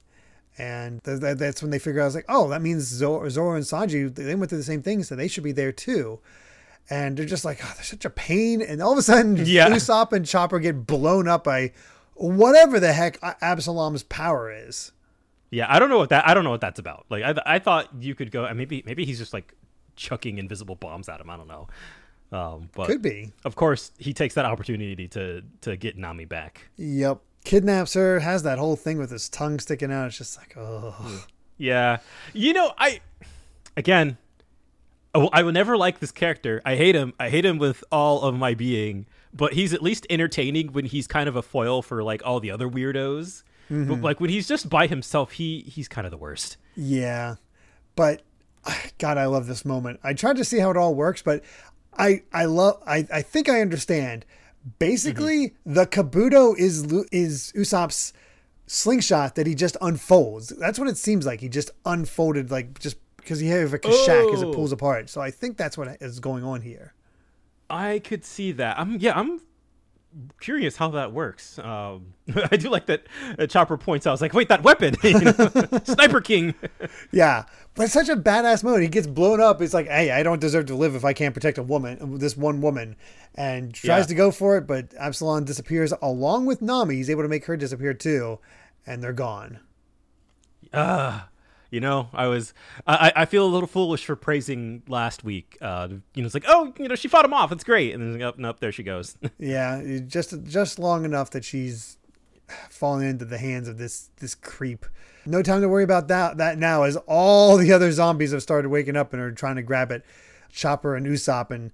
[0.58, 3.28] And th- th- that's when they figure out, I was like, oh, that means Zoro,
[3.30, 6.20] Zoro and Sanji, they went through the same thing, so they should be there too.
[6.90, 8.62] And they're just like, oh, they're such a pain.
[8.62, 9.70] And all of a sudden, Yeah.
[9.70, 11.72] Usopp and Chopper get blown up by
[12.16, 14.92] whatever the heck Absalom's power is.
[15.50, 17.06] Yeah, I don't know what that I don't know what that's about.
[17.10, 19.54] Like I I thought you could go and maybe maybe he's just like
[19.98, 21.30] chucking invisible bombs at him.
[21.30, 21.68] I don't know.
[22.32, 23.34] Um, but Could be.
[23.44, 26.70] of course he takes that opportunity to to get Nami back.
[26.78, 27.20] Yep.
[27.44, 30.08] Kidnaps her, has that whole thing with his tongue sticking out.
[30.08, 31.26] It's just like, oh.
[31.58, 31.98] Yeah.
[32.34, 33.02] You know, I
[33.76, 34.18] again,
[35.14, 36.62] Oh, I will, I will never like this character.
[36.66, 37.14] I hate him.
[37.20, 39.06] I hate him with all of my being.
[39.34, 42.52] But he's at least entertaining when he's kind of a foil for like all the
[42.52, 43.44] other weirdos.
[43.70, 44.04] But mm-hmm.
[44.04, 46.58] like when he's just by himself, he he's kind of the worst.
[46.76, 47.36] Yeah.
[47.96, 48.22] But
[48.98, 50.00] God, I love this moment.
[50.04, 51.44] I tried to see how it all works, but
[51.98, 54.26] I I love I, I think I understand.
[54.78, 55.74] Basically, mm-hmm.
[55.74, 58.14] the Kabuto is is Usopp's
[58.68, 60.50] slingshot that he just unfolds.
[60.50, 61.40] That's what it seems like.
[61.40, 62.98] He just unfolded like just
[63.32, 64.54] because you have a kashak as it Oh.
[64.54, 65.10] pulls apart.
[65.10, 66.94] So I think that's what is going on here.
[67.70, 68.78] I could see that.
[68.78, 69.18] I'm yeah.
[69.18, 69.40] I'm
[70.42, 71.58] curious how that works.
[71.60, 72.08] Um,
[72.52, 73.08] I do like that
[73.40, 74.10] uh, Chopper points out.
[74.10, 74.96] I was like, wait, that weapon,
[75.86, 76.54] Sniper King.
[77.14, 78.84] Yeah, but it's such a badass moment.
[78.84, 79.62] He gets blown up.
[79.62, 82.36] It's like, hey, I don't deserve to live if I can't protect a woman, this
[82.36, 82.98] one woman,
[83.36, 84.08] and tries Yeah.
[84.08, 84.68] to go for it.
[84.68, 86.96] But Absalom disappears along with Nami.
[86.96, 88.40] He's able to make her disappear too,
[88.86, 89.62] and they're gone.
[90.74, 91.30] Ah,
[91.72, 92.54] you know, I was
[92.86, 95.58] I, I feel a little foolish for praising last week.
[95.62, 97.52] Uh, you know, it's like, oh, you know, she fought him off.
[97.52, 99.18] It's great, and then up, nope, there she goes.
[99.40, 101.98] Yeah, just just long enough that she's
[102.70, 104.86] fallen into the hands of this this creep.
[105.26, 108.70] No time to worry about that that now, as all the other zombies have started
[108.70, 110.04] waking up and are trying to grab it,
[110.52, 111.72] Chopper and Usopp, and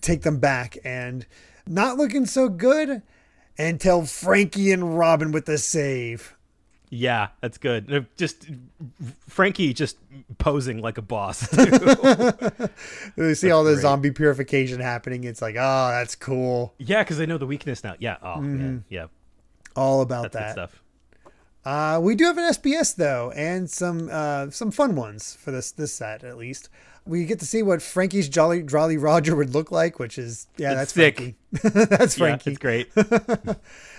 [0.00, 0.76] take them back.
[0.84, 1.26] And
[1.66, 3.02] not looking so good
[3.56, 6.36] until Franky and Robin with the save.
[6.90, 8.06] Yeah, that's good.
[8.16, 8.46] Just
[9.28, 9.96] Franky just
[10.38, 11.48] posing like a boss.
[13.16, 15.24] We see all the zombie purification happening.
[15.24, 16.74] It's like, oh, that's cool.
[16.78, 17.94] yeah, because they know the weakness now.
[17.98, 18.16] Yeah.
[18.22, 18.56] Oh, Mm-hmm.
[18.58, 18.84] man.
[18.88, 19.06] Yeah.
[19.76, 20.70] All about That's that.
[20.70, 20.82] stuff.
[21.64, 25.72] Uh, we do have an SBS though, and some uh, some fun ones for this
[25.72, 26.68] this set at least.
[27.06, 30.72] We get to see what Franky's Jolly Jolly Roger would look like, which is yeah,
[30.80, 31.16] It's that's sick.
[31.16, 31.36] Franky.
[31.88, 32.50] that's Franky.
[32.50, 33.56] Yeah, it's great.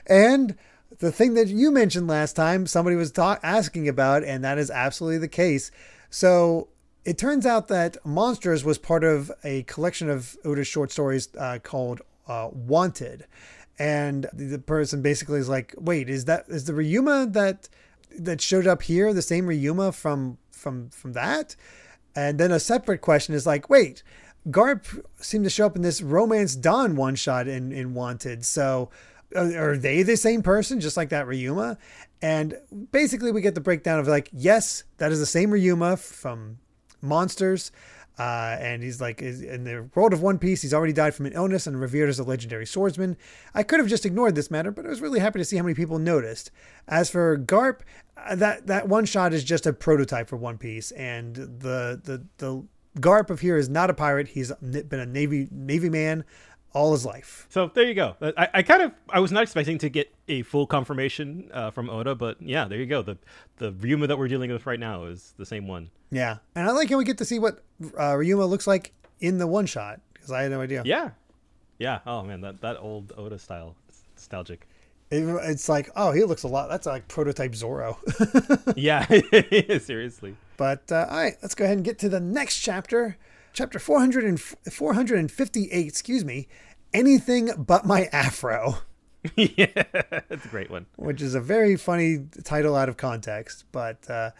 [0.07, 0.55] And
[0.99, 4.71] the thing that you mentioned last time, somebody was ta- asking about, and that is
[4.71, 5.71] absolutely the case.
[6.09, 6.69] So
[7.03, 11.59] it turns out that Monsters was part of a collection of Oda's short stories uh,
[11.61, 13.25] called uh, Wanted.
[13.77, 17.67] And the person basically is like, "Wait, is that is the Ryuma that
[18.17, 21.55] that showed up here the same Ryuma from from from that?"
[22.15, 24.01] And then a separate question is like, "Wait,
[24.49, 28.89] Garp seemed to show up in this Romance Dawn one shot in in Wanted, so."
[29.35, 31.77] Are are they the same person, just like that Ryuma?
[32.21, 32.57] And
[32.91, 36.59] basically, we get the breakdown of like, yes, that is the same Ryuma from
[37.01, 37.71] Monsters.
[38.17, 41.33] Uh, and he's like, in the world of One Piece, he's already died from an
[41.33, 43.17] illness and revered as a legendary swordsman.
[43.53, 45.63] I could have just ignored this matter, but I was really happy to see how
[45.63, 46.49] many people noticed.
[46.87, 47.81] As for Garp,
[48.15, 52.25] uh, that that one shot is just a prototype for One Piece, and the the
[52.37, 52.63] the
[53.01, 54.29] Garp of here is not a pirate.
[54.29, 56.23] He's been a navy navy man
[56.75, 57.47] all his life.
[57.49, 58.15] So there you go.
[58.21, 61.89] I, I kind of I was not expecting to get a full confirmation uh, from
[61.89, 63.01] Oda, but yeah, there you go.
[63.01, 63.17] The
[63.57, 65.89] the Ryuma that we're dealing with right now is the same one.
[66.11, 67.63] Yeah, and I like how we get to see what
[67.97, 70.83] uh, Ryuma looks like in the one shot because I had no idea.
[70.85, 71.11] Yeah,
[71.79, 71.99] yeah.
[72.05, 74.67] Oh man, that that old Oda style, it's nostalgic.
[75.11, 76.67] It- it's like, oh, he looks a lot.
[76.67, 77.99] That's like prototype Zoro.
[78.75, 79.05] yeah,
[79.79, 80.35] seriously.
[80.57, 83.15] but uh, all right, let's go ahead and get to the next chapter,
[83.55, 85.87] chapter 400 and 458.
[85.87, 86.47] Excuse me.
[86.93, 88.75] Anything but my afro,
[89.35, 89.65] yeah,
[90.29, 90.85] it's a great one.
[90.97, 94.07] which is a very funny title out of context, but.
[94.09, 94.31] Uh,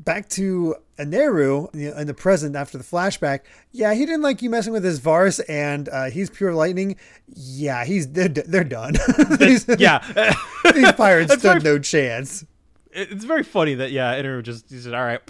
[0.00, 3.40] Back to Enel in the present after the flashback.
[3.72, 6.94] Yeah, he didn't like you messing with his Vars, and uh, he's pure lightning.
[7.34, 8.94] Yeah, he's they're, they're done.
[9.40, 9.98] these, Yeah,
[10.72, 12.44] these pirates That's stood very- no chance.
[12.92, 15.20] It's very funny that yeah, Enel just he said, "All right,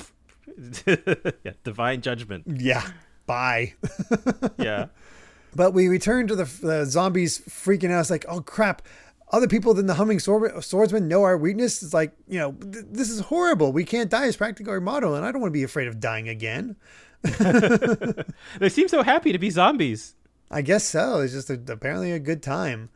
[1.45, 2.87] yeah, divine judgment." Yeah,
[3.29, 3.75] bye.
[4.59, 4.87] Yeah,
[5.55, 8.01] but we return to the, the zombies freaking out.
[8.01, 8.83] It's like, oh crap.
[9.31, 11.83] Other people than the humming sword, swordsman know our weakness.
[11.83, 13.73] It's like, you know, th- this is horrible.
[13.73, 16.01] We can't die is practically our motto, and I don't want to be afraid of
[16.01, 16.77] dying again.
[17.23, 20.14] they seem so happy to be zombies.
[20.51, 21.21] I guess so.
[21.21, 22.88] It's just a, apparently a good time.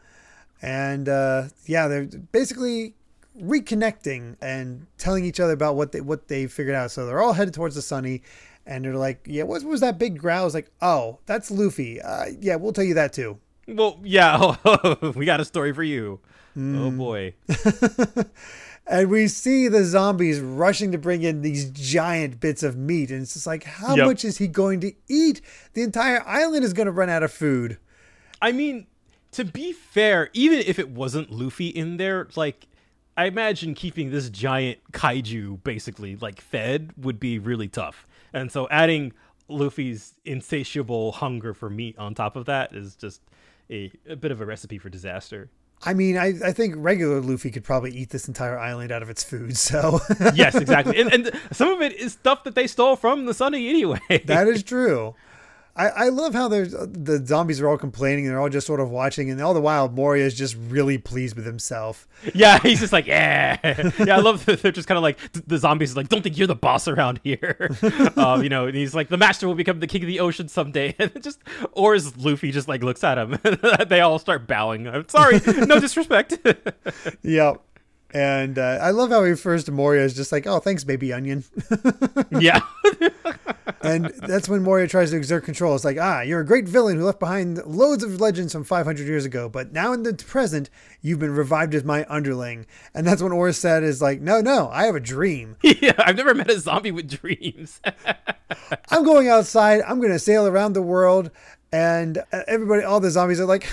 [0.62, 2.94] And uh, yeah, they're basically
[3.38, 6.90] reconnecting and telling each other about what they what they figured out.
[6.90, 8.22] So they're all headed towards the sunny,
[8.66, 12.26] and they're like, "Yeah, what was that big growl?" It's like, "Oh, that's Luffy." Uh,
[12.40, 13.38] yeah, we'll tell you that too.
[13.68, 14.56] Well, yeah,
[15.14, 16.20] we got a story for you.
[16.56, 17.34] Oh boy.
[18.84, 23.22] And we see the zombies rushing to bring in these giant bits of meat, and
[23.22, 24.06] it's just like, how Yep.
[24.06, 25.40] much is he going to eat?
[25.74, 27.78] The entire island is going to run out of food.
[28.42, 28.88] I mean,
[29.32, 32.66] to be fair, even if it wasn't Luffy in there, like
[33.16, 38.04] I imagine keeping this giant kaiju basically like fed would be really tough.
[38.32, 39.12] And so adding
[39.48, 43.20] Luffy's insatiable hunger for meat on top of that is just
[43.70, 45.50] a, a bit of a recipe for disaster.
[45.84, 49.10] I mean, I, I think regular Luffy could probably eat this entire island out of
[49.10, 49.56] its food.
[49.56, 50.00] So
[50.34, 51.00] yes, exactly.
[51.00, 54.22] And, and some of it is stuff that they stole from the Sunny anyway.
[54.26, 55.14] that is true.
[55.74, 58.26] I, I love how there's the zombies are all complaining.
[58.26, 61.34] They're all just sort of watching, and all the while Moria is just really pleased
[61.34, 62.06] with himself.
[62.34, 63.58] Yeah, he's just like, yeah,
[63.98, 64.16] yeah.
[64.16, 65.92] I love that they're just kind of like the zombies.
[65.92, 67.70] are Like, don't think you're the boss around here.
[68.16, 70.48] um, you know, and he's like, the master will become the king of the ocean
[70.48, 70.94] someday.
[70.98, 71.40] And just,
[71.72, 73.38] or is Luffy just like looks at him,
[73.88, 74.86] they all start bowing.
[74.86, 76.38] I'm sorry, no disrespect.
[77.22, 77.62] Yep.
[78.14, 81.12] And uh, I love how he refers to Moria as just like, oh, thanks, baby
[81.12, 81.44] onion.
[82.30, 82.60] yeah,
[83.82, 85.74] And that's when Moria tries to exert control.
[85.74, 89.06] It's like, ah, you're a great villain who left behind loads of legends from 500
[89.06, 90.70] years ago, but now in the present,
[91.00, 92.66] you've been revived as my underling.
[92.94, 95.56] And that's when Oris said is like, no, no, I have a dream.
[95.62, 95.94] yeah.
[95.98, 97.80] I've never met a zombie with dreams.
[98.90, 99.82] I'm going outside.
[99.86, 101.30] I'm going to sail around the world.
[101.72, 103.66] And uh, everybody, all the zombies are like,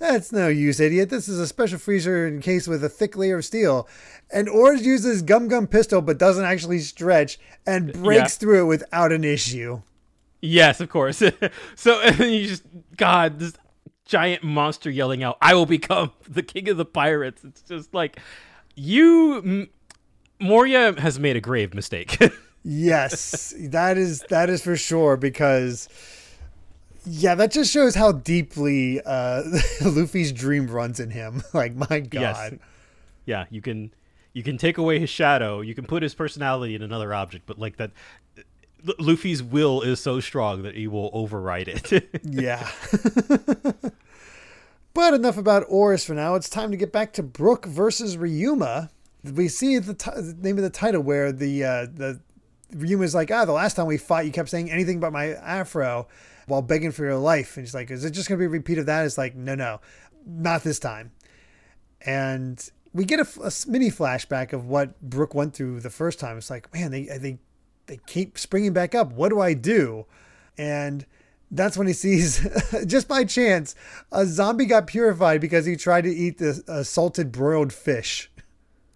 [0.00, 1.10] that's no use, idiot.
[1.10, 3.88] This is a special freezer encased with a thick layer of steel.
[4.32, 8.38] And Oars uses Gum Gum Pistol, but doesn't actually stretch and breaks Yeah.
[8.40, 9.82] through it without an issue.
[10.42, 11.18] yes, of course.
[11.76, 12.64] so you just,
[12.96, 13.52] God, this
[14.04, 18.18] giant monster yelling out, "I will become the king of the pirates." It's just like
[18.74, 19.36] you.
[19.38, 19.68] M-
[20.40, 22.18] Moria has made a grave mistake.
[22.62, 25.88] Yes, that is that is for sure because
[27.06, 29.42] yeah, that just shows how deeply uh
[29.84, 31.42] Luffy's dream runs in him.
[31.54, 32.12] Like my god.
[32.12, 32.54] Yes.
[33.24, 33.92] Yeah, you can
[34.32, 35.60] You can take away his shadow.
[35.60, 37.92] You can put his personality in another object, but like that,
[38.98, 42.10] Luffy's will is so strong that he will override it.
[42.22, 42.68] yeah.
[44.92, 46.34] but enough about Oars for now.
[46.34, 48.90] It's time to get back to Brook versus Ryuma.
[49.24, 52.20] We see the, t- the name of the title where the uh, the
[52.74, 56.06] Ryuma's like, ah, the last time we fought, you kept saying anything about my afro
[56.46, 57.56] while begging for your life.
[57.56, 59.04] And he's like, is it just going to be a repeat of that?
[59.04, 59.80] It's like, no, no,
[60.26, 61.12] not this time.
[62.00, 66.38] And we get a, a mini flashback of what Brook went through the first time.
[66.38, 67.38] It's like, man, they they
[67.86, 69.12] they keep springing back up.
[69.12, 70.06] What do I do?
[70.58, 71.04] And
[71.50, 72.46] that's when he sees,
[72.86, 73.74] just by chance,
[74.10, 78.30] a zombie got purified because he tried to eat the uh, salted broiled fish.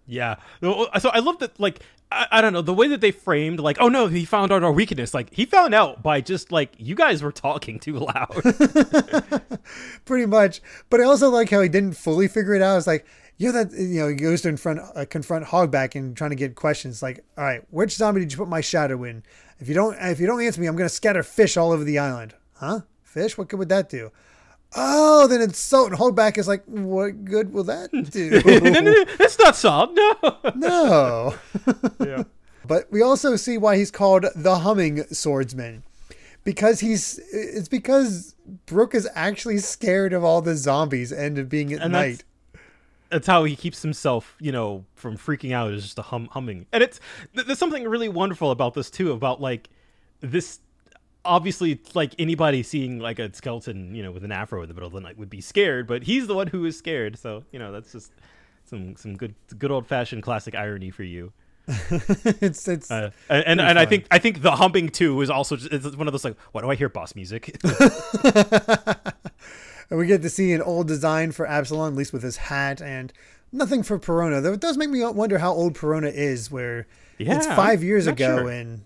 [0.07, 0.37] Yeah.
[0.61, 1.81] So I love that, like,
[2.13, 4.63] I, I, don't know, the way that they framed, like, oh no, he found out
[4.63, 5.15] our weakness.
[5.15, 8.35] Like, he found out by just, like, you guys were talking too loud.
[10.05, 10.61] Pretty much.
[10.89, 12.79] But I also like how he didn't fully figure it out.
[12.79, 13.07] It's like,
[13.39, 16.37] you know that, you know, he goes to confront, uh, confront Hogback and trying to
[16.37, 19.23] get questions like, all right, which zombie did you put my shadow in?
[19.59, 21.85] If you don't, if you don't answer me, I'm going to scatter fish all over
[21.85, 22.35] the island.
[22.55, 22.81] Huh?
[23.03, 23.39] Fish?
[23.39, 24.11] What good would that do?
[24.77, 25.93] Oh, then it's salt.
[25.93, 28.41] Hogback is like, what good will that do?
[29.19, 29.95] That's not salt.
[29.95, 30.55] No.
[30.55, 31.35] no.
[32.01, 32.25] yeah.
[32.67, 35.83] But we also see why he's called the humming swordsman.
[36.43, 38.35] Because he's it's because
[38.67, 42.25] Brook is actually scared of all the zombies and of being at and night.
[42.53, 42.65] That's,
[43.11, 46.67] that's, how he keeps himself, you know, from freaking out is just a hum humming.
[46.73, 46.99] And it's
[47.35, 49.69] there's something really wonderful about this too, about like
[50.21, 50.61] this
[51.25, 54.87] obviously like anybody seeing like a skeleton you know with an afro in the middle
[54.87, 57.59] of the night would be scared but he's the one who is scared so you
[57.59, 58.13] know that's just
[58.65, 61.33] some some good good old fashioned classic irony for you
[61.69, 65.57] it's it's uh, and and, and I think I think the humping too is also
[65.57, 67.57] just, it's one of those like why do I hear boss music
[69.91, 72.83] and we get to see an old design for Absalom at least with his hat
[72.83, 73.13] and
[73.53, 77.37] nothing for Perona though it does make me wonder how old Perona is where yeah,
[77.37, 78.49] it's five years ago sure.
[78.49, 78.83] and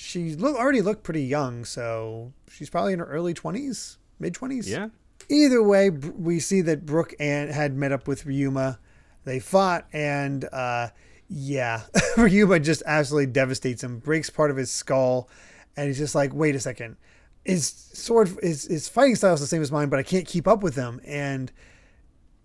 [0.00, 4.66] she look, already looked pretty young, so she's probably in her early 20s, mid 20s.
[4.66, 4.88] Yeah.
[5.28, 8.78] Either way, we see that Brook and had met up with Ryuma.
[9.24, 10.88] They fought, and uh,
[11.28, 11.82] yeah,
[12.16, 15.28] Ryuma just absolutely devastates him, breaks part of his skull,
[15.76, 16.96] and he's just like, wait a second.
[17.44, 20.48] His sword, his, his fighting style is the same as mine, but I can't keep
[20.48, 21.00] up with him.
[21.04, 21.52] And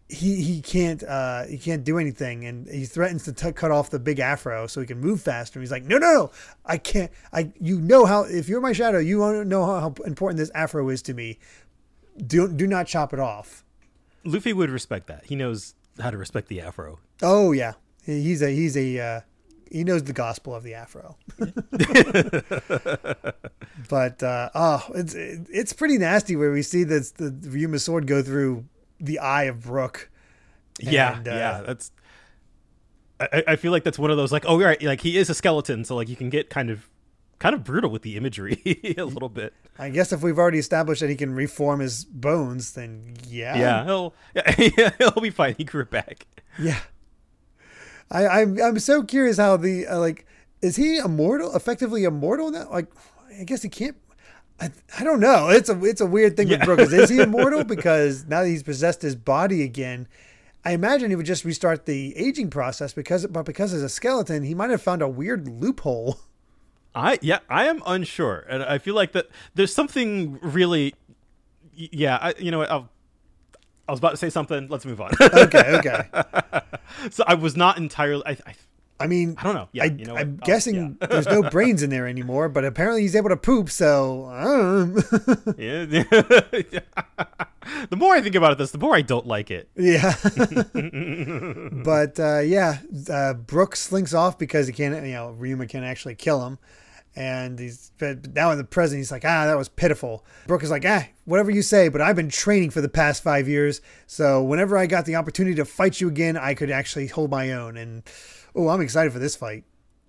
[0.08, 3.90] he he can't uh, he can't do anything, and he threatens to t- cut off
[3.90, 5.58] the big afro so he can move faster.
[5.60, 6.32] And he's like, no, no, no,
[6.64, 7.12] I can't.
[7.34, 10.90] I you know how if you're my shadow, you know how, how important this afro
[10.90, 11.40] is to me.
[12.26, 13.64] Do do not chop it off.
[14.24, 15.26] Luffy would respect that.
[15.26, 17.00] He knows how to respect the afro.
[17.24, 17.74] Oh yeah,
[18.06, 19.22] he's a he's a uh,
[19.72, 21.18] he knows the gospel of the afro.
[23.90, 28.22] but uh, oh, it's it's pretty nasty where we see this the Ryuma sword go
[28.22, 28.66] through
[29.00, 30.10] the eye of Brook.
[30.80, 31.92] Yeah, and, uh, yeah, that's.
[33.20, 35.34] I, I feel like that's one of those like oh right like he is a
[35.34, 36.90] skeleton so like you can get kind of
[37.40, 38.62] kind of brutal with the imagery
[38.98, 39.54] a little bit.
[39.78, 43.86] I guess if we've already established that he can reform his bones, then yeah, yeah,
[43.86, 45.56] he'll yeah, he'll be fine.
[45.58, 46.28] He grew back.
[46.60, 46.80] Yeah,
[48.12, 50.26] I I'm I'm so curious how the uh, like
[50.62, 51.56] is he immortal?
[51.56, 52.70] Effectively immortal now?
[52.70, 52.88] Like
[53.40, 53.98] I guess he can't
[54.60, 55.50] I, I don't know.
[55.50, 56.66] It's a it's a weird thing yeah.
[56.66, 56.80] with Brook.
[56.80, 57.64] Is he immortal?
[57.64, 60.08] because now that he's possessed his body again,
[60.64, 64.44] I imagine he would just restart the aging process because but because as a skeleton,
[64.44, 66.20] he might have found a weird loophole.
[66.96, 70.96] I yeah, I am unsure, and I feel like that there's something really,
[71.74, 72.18] yeah.
[72.22, 72.72] I, you know what?
[72.72, 72.90] I'll,
[73.88, 74.70] I was about to say something.
[74.70, 75.12] Let's move on.
[75.22, 76.08] okay, okay.
[77.12, 78.24] so I was not entirely.
[78.26, 78.56] I, I
[79.00, 79.70] I mean, I don't know.
[79.74, 81.08] Yeah, I, you know I'm guessing yeah.
[81.08, 83.70] there's no brains in there anymore, but apparently he's able to poop.
[83.70, 84.30] So,
[85.58, 85.86] yeah.
[87.90, 89.70] the more I think about it, this the more I don't like it.
[89.76, 90.16] Yeah.
[91.84, 92.78] but uh, yeah,
[93.10, 94.96] uh, Brooks slinks off because he can't.
[95.06, 96.58] You know, Ryuma can actually kill him,
[97.18, 99.00] and he's but now in the present.
[99.00, 100.26] He's like, ah, that was pitiful.
[100.48, 103.50] Brook is like, ah, whatever you say, but I've been training for the past five
[103.50, 107.30] years, so whenever I got the opportunity to fight you again, I could actually hold
[107.30, 108.04] my own and
[108.56, 109.64] oh, I'm excited for this fight.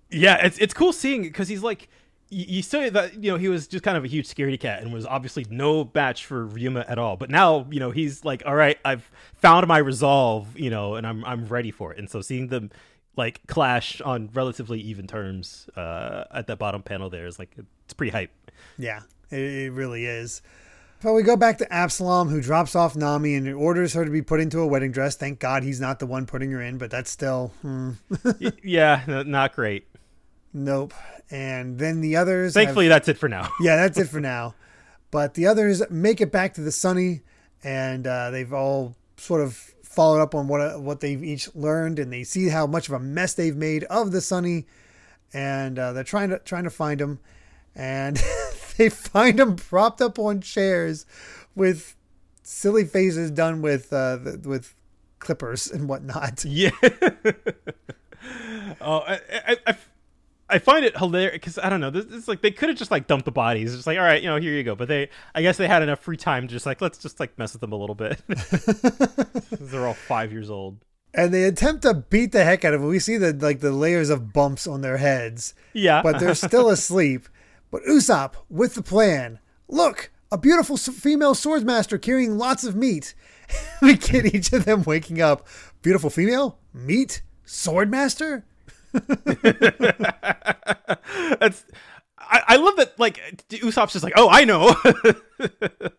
[0.09, 1.89] Yeah, it's it's cool seeing because he's like
[2.29, 4.93] you, say that you know he was just kind of a huge scaredy cat and
[4.93, 7.15] was obviously no match for Ryuma at all.
[7.17, 11.05] But now you know he's like, all right, I've found my resolve, you know, and
[11.05, 11.99] I'm I'm ready for it.
[11.99, 12.71] And so seeing them
[13.15, 17.55] like clash on relatively even terms uh, at that bottom panel there is like
[17.85, 18.31] it's pretty hype.
[18.77, 19.01] Yeah,
[19.31, 20.41] it, it really is.
[21.01, 24.23] But we go back to Absalom, who drops off Nami and orders her to be
[24.23, 25.15] put into a wedding dress.
[25.15, 27.53] Thank God he's not the one putting her in, but that's still.
[27.61, 27.91] Hmm.
[28.63, 29.87] yeah, not great.
[30.53, 30.93] Nope.
[31.29, 32.53] And then the others.
[32.53, 33.49] Thankfully, have, that's it for now.
[33.61, 34.55] yeah, that's it for now.
[35.11, 37.21] But the others make it back to the Sunny,
[37.63, 42.11] and uh, they've all sort of followed up on what what they've each learned, and
[42.11, 44.65] they see how much of a mess they've made of the Sunny,
[45.33, 47.19] and uh, they're trying to trying to find him,
[47.75, 48.21] and
[48.77, 51.05] they find him propped up on chairs
[51.55, 51.95] with
[52.43, 54.75] silly faces done with uh, with
[55.19, 56.45] clippers and whatnot.
[56.49, 56.71] Yeah.
[58.81, 59.77] oh, I, I, I,
[60.49, 61.89] I find it hilarious because I don't know.
[61.89, 64.21] This, is like they could have just like dumped the bodies, It's like all right,
[64.21, 64.75] you know, here you go.
[64.75, 67.37] But they, I guess they had enough free time, to just like let's just like
[67.37, 68.21] mess with them a little bit.
[69.59, 70.77] They're all five years old,
[71.13, 72.89] and they attempt to beat the heck out of them.
[72.89, 75.53] We see the like the layers of bumps on their heads.
[75.73, 77.27] Yeah, but they're still asleep.
[77.71, 79.39] But Usopp with the plan.
[79.67, 83.13] Look, a beautiful female swordsmaster carrying lots of meat.
[83.81, 85.47] we get each of them waking up.
[85.81, 88.43] Beautiful female, meat, swordmaster.
[91.39, 91.65] That's.
[92.19, 92.97] I, I love that.
[92.97, 94.75] Like Usopp's just like, oh, I know.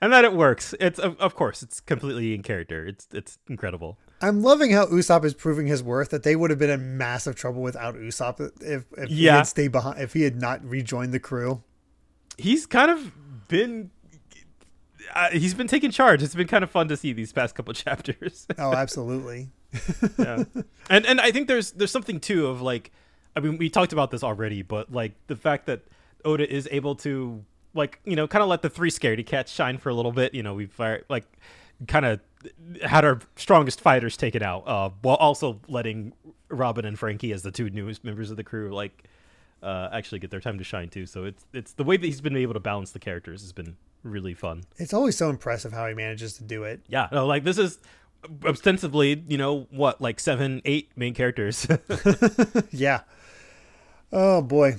[0.00, 0.74] and that it works.
[0.80, 2.86] It's of, of course it's completely in character.
[2.86, 3.98] It's it's incredible.
[4.20, 6.10] I'm loving how Usopp is proving his worth.
[6.10, 9.16] That they would have been in massive trouble without Usopp if if yeah.
[9.16, 11.62] he had stayed behind, if he had not rejoined the crew.
[12.38, 13.12] He's kind of
[13.48, 13.90] been
[15.14, 16.22] uh, he's been taking charge.
[16.22, 18.46] It's been kind of fun to see these past couple chapters.
[18.58, 19.50] oh, absolutely.
[20.18, 20.44] yeah,
[20.90, 22.92] and and I think there's there's something too of like,
[23.34, 25.82] I mean, we talked about this already, but like the fact that
[26.24, 27.44] Oda is able to
[27.74, 30.34] like you know kind of let the three scaredy cats shine for a little bit.
[30.34, 31.24] You know, we've like
[31.88, 32.20] kind of
[32.82, 36.12] had our strongest fighters taken out, uh, while also letting
[36.48, 39.04] Robin and Franky as the two newest members of the crew like
[39.62, 41.06] uh, actually get their time to shine too.
[41.06, 43.76] So it's it's the way that he's been able to balance the characters has been
[44.02, 44.64] really fun.
[44.76, 46.80] It's always so impressive how he manages to do it.
[46.88, 47.78] Yeah, no, like this is
[48.44, 51.66] ostensibly, you know, what like seven, eight main characters.
[52.70, 53.00] yeah.
[54.12, 54.76] Oh boy.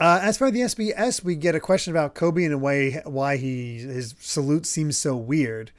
[0.00, 3.78] Uh, as for the SBS, we get a question about Koby and why why he
[3.78, 5.72] his salute seems so weird.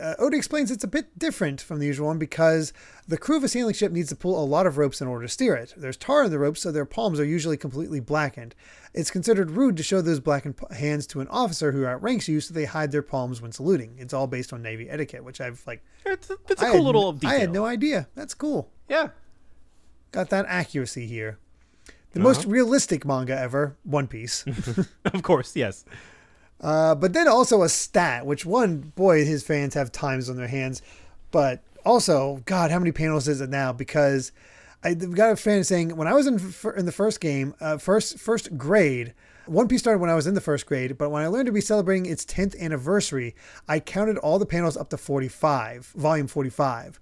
[0.00, 2.72] Uh, Oda explains it's a bit different from the usual one because
[3.06, 5.26] the crew of a sailing ship needs to pull a lot of ropes in order
[5.26, 5.74] to steer it.
[5.76, 8.54] There's tar in the ropes, so their palms are usually completely blackened.
[8.94, 12.54] It's considered rude to show those blackened hands to an officer who outranks you, so
[12.54, 13.96] they hide their palms when saluting.
[13.98, 15.82] It's all based on Navy etiquette, which I've like.
[16.06, 17.30] It's a, it's a cool had, little detail.
[17.30, 18.08] I had no idea.
[18.14, 18.70] That's cool.
[18.88, 19.08] Yeah,
[20.10, 21.38] got that accuracy here.
[22.12, 22.28] The uh-huh.
[22.28, 24.44] most realistic manga ever, One Piece.
[25.04, 25.84] of course, yes.
[26.60, 30.48] Uh, but then also a stat, which one, boy, his fans have times on their
[30.48, 30.80] hands.
[31.30, 33.72] But also, God, how many panels is it now?
[33.72, 34.30] Because
[34.84, 36.34] I've got a fan saying when I was in
[36.76, 39.14] in the first game, uh, first first grade,
[39.46, 40.98] One Piece started when I was in the first grade.
[40.98, 43.34] But when I learned to be celebrating its 10th anniversary,
[43.68, 47.00] I counted all the panels up to 45, volume 45.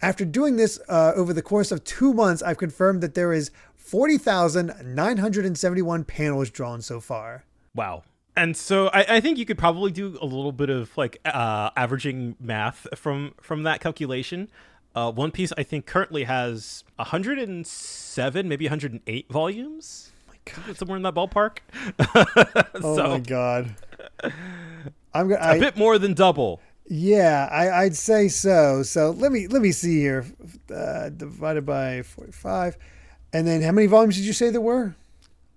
[0.00, 3.52] After doing this uh, over the course of two months, I've confirmed that there is
[3.92, 7.44] 40,971 panels drawn so far.
[7.74, 8.02] Wow
[8.36, 11.70] and so I, I, think you could probably do a little bit of like uh,
[11.76, 14.48] averaging math from from that calculation.
[14.94, 20.12] Uh, One Piece, I think, currently has 107, maybe 108 volumes.
[20.28, 20.76] Oh my God.
[20.76, 21.58] Somewhere in that ballpark.
[22.82, 23.74] oh so, my God.
[25.14, 26.60] I'm gonna, a bit more than double.
[26.86, 28.82] Yeah, I, would say so.
[28.82, 30.26] So let me let me see here.
[30.74, 32.76] Uh, divided by 45,
[33.32, 34.94] and then how many volumes did you say there were?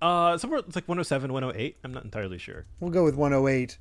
[0.01, 1.77] Uh, somewhere it's like 107, 108.
[1.83, 2.65] I'm not entirely sure.
[2.79, 3.77] We'll go with 108.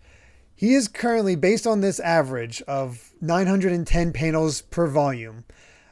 [0.56, 5.44] He is currently, based on this average of 910 panels per volume,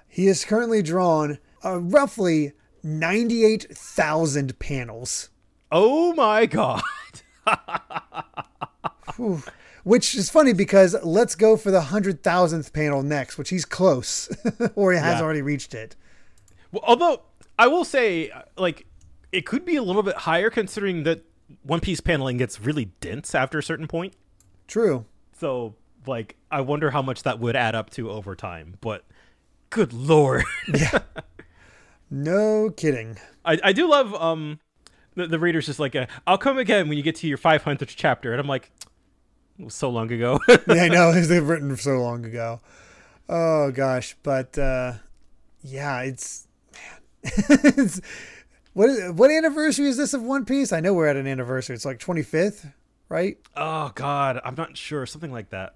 [0.09, 5.31] he is currently drawn uh, roughly 98,000 panels.
[5.71, 6.83] Oh my god.
[9.85, 14.29] which is funny because let's go for the 100,000th panel next, which he's close,
[14.75, 15.23] or he has yeah.
[15.23, 15.97] already reached it.
[16.71, 17.23] Well, although
[17.59, 18.87] I will say, like,
[19.31, 21.25] it could be a little bit higher considering that
[21.63, 24.15] One Piece paneling gets really dense after a certain point.
[24.67, 25.05] True.
[25.39, 25.75] So,
[26.07, 28.77] like, I wonder how much that would add up to over time.
[28.81, 29.05] But
[29.71, 30.45] good lord.
[30.75, 31.01] yeah.
[32.11, 33.19] No kidding.
[33.45, 34.61] I, I do love um
[35.15, 37.95] the, the reader's just like, uh, I'll come again when you get to your 500th
[37.97, 38.33] chapter.
[38.33, 38.71] And I'm like,
[39.69, 40.41] so long ago.
[40.49, 41.13] yeah, I know.
[41.21, 42.61] They've written so long ago.
[43.29, 44.17] Oh, gosh.
[44.23, 44.95] But, uh,
[45.63, 46.49] yeah, it's,
[48.73, 50.73] what is, what anniversary is this of One Piece?
[50.73, 51.75] I know we're at an anniversary.
[51.75, 52.73] It's like 25th,
[53.09, 53.39] right?
[53.57, 55.07] Oh God, I'm not sure.
[55.07, 55.75] Something like that.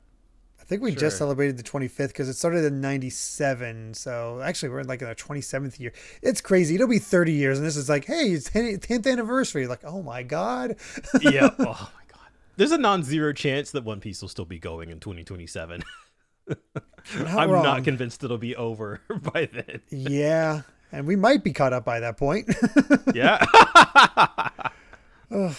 [0.67, 1.01] I think we sure.
[1.01, 3.95] just celebrated the 25th because it started in 97.
[3.95, 5.93] So actually, we're in like our 27th year.
[6.23, 6.75] It's crazy.
[6.75, 9.69] It'll be 30 years, and this is like, hey, it's 10th anniversary.
[9.69, 10.75] Like, oh my God.
[11.21, 11.51] yeah.
[11.61, 12.31] Oh my God.
[12.57, 15.85] There's a non-zero chance that One Piece will still be going in 2027.
[17.15, 17.63] I'm wrong.
[17.63, 19.01] not convinced it'll be over
[19.33, 19.83] by then.
[19.91, 20.63] yeah,
[20.93, 22.55] and we might be caught up by that point.
[23.15, 23.45] yeah.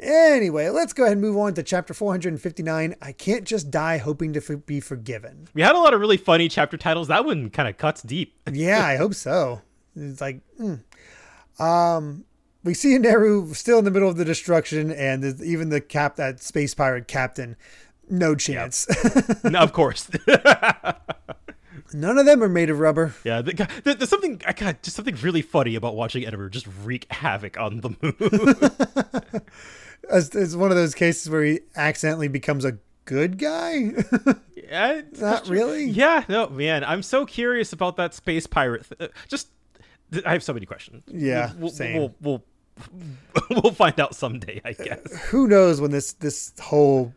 [0.00, 2.94] Anyway, let's go ahead and move on to chapter 459.
[3.02, 5.48] I can't just die hoping to f- be forgiven.
[5.54, 7.08] We had a lot of really funny chapter titles.
[7.08, 8.34] That one kind of cuts deep.
[8.52, 9.62] Yeah, I hope so.
[9.96, 10.82] It's like, mm.
[11.58, 12.24] um,
[12.62, 16.16] we see Enel still in the middle of the destruction, and there's even the cap
[16.16, 17.56] that space pirate captain,
[18.08, 18.86] no chance.
[19.44, 20.08] No, of course.
[21.92, 23.14] None of them are made of rubber.
[23.24, 23.52] yeah, the,
[23.84, 27.58] the, there's something I got just something really funny about watching Edward just wreak havoc
[27.58, 29.42] on the moon.
[30.10, 33.92] It's, one of those cases where he accidentally becomes a good guy.
[34.56, 35.84] yeah, Not really.
[35.84, 36.84] Yeah, no, man.
[36.84, 38.86] I'm so curious about that space pirate.
[38.88, 39.48] Th- uh, just,
[40.24, 41.02] I have so many questions.
[41.08, 41.96] Yeah, we'll, same.
[41.98, 42.44] We'll, we'll
[43.62, 45.00] we'll find out someday, I guess.
[45.26, 47.12] Who knows when this this whole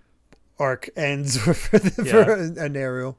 [0.60, 3.16] arc ends for the, for a, a Enel.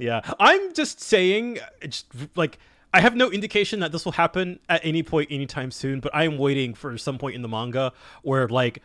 [0.00, 2.58] Yeah, I'm just saying, just like
[2.92, 6.24] I have no indication that this will happen at any point anytime soon, but I
[6.24, 7.92] am waiting for some point in the manga
[8.22, 8.82] where like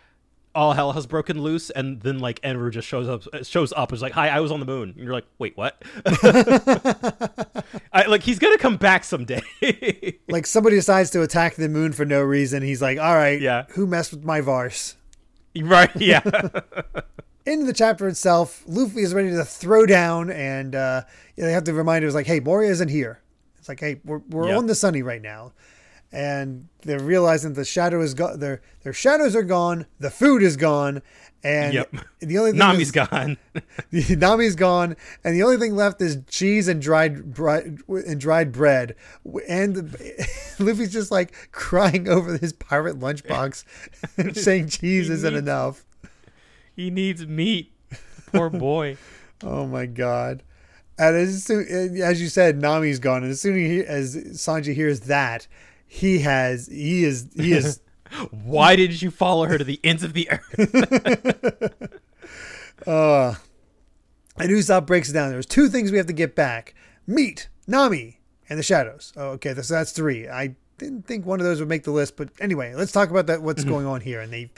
[0.53, 4.01] all hell has broken loose, and then like Enel just shows up, shows up, is
[4.01, 5.81] like, "Hi, I was on the moon," and you're like, "Wait, what?"
[7.91, 9.41] I, like he's gonna come back someday.
[10.27, 12.61] Like somebody decides to attack the moon for no reason.
[12.63, 13.65] He's like, all right, Yeah.
[13.69, 14.95] who messed with my Vars?
[15.59, 15.89] right?
[15.95, 16.21] Yeah.
[17.45, 21.01] in the chapter itself, Luffy is ready to throw down, and uh,
[21.35, 23.21] they have to remind him, it's like, hey, Moria isn't here.
[23.59, 24.57] It's like, hey, we're, we're Yep.
[24.57, 25.53] on the sunny right now.
[26.11, 28.39] And they're realizing the shadow is gone.
[28.39, 29.85] Their their shadows are gone.
[29.99, 31.01] The food is gone,
[31.43, 31.93] and Yep.
[32.19, 33.37] the only thing Nami's is- gone.
[33.91, 38.95] Nami's gone, and the only thing left is cheese and dried dried and dried bread.
[39.49, 40.27] And the,
[40.59, 43.65] Luffy's just like crying over his pirate lunchbox,
[44.37, 45.85] saying cheese isn't enough.
[46.75, 47.73] He needs meat.
[48.27, 48.97] Poor boy.
[49.43, 50.43] Oh my god!
[50.97, 51.65] And as soon
[52.01, 55.47] as you said, Nami's gone, and as soon as, Sanji hears that,
[55.87, 57.81] he has he is he is
[58.31, 60.59] Why did you follow her to the ends of the earth?
[62.87, 63.35] uh,
[64.37, 65.31] and Usopp breaks it down.
[65.31, 66.75] There's two things we have to get back:
[67.07, 68.19] meat, Nami,
[68.49, 69.13] and the shadows.
[69.17, 70.27] Oh, okay, so that's three.
[70.27, 73.27] I didn't think one of those would make the list, but anyway, let's talk about
[73.27, 73.41] that.
[73.41, 74.21] What's going on here?
[74.21, 74.51] And they,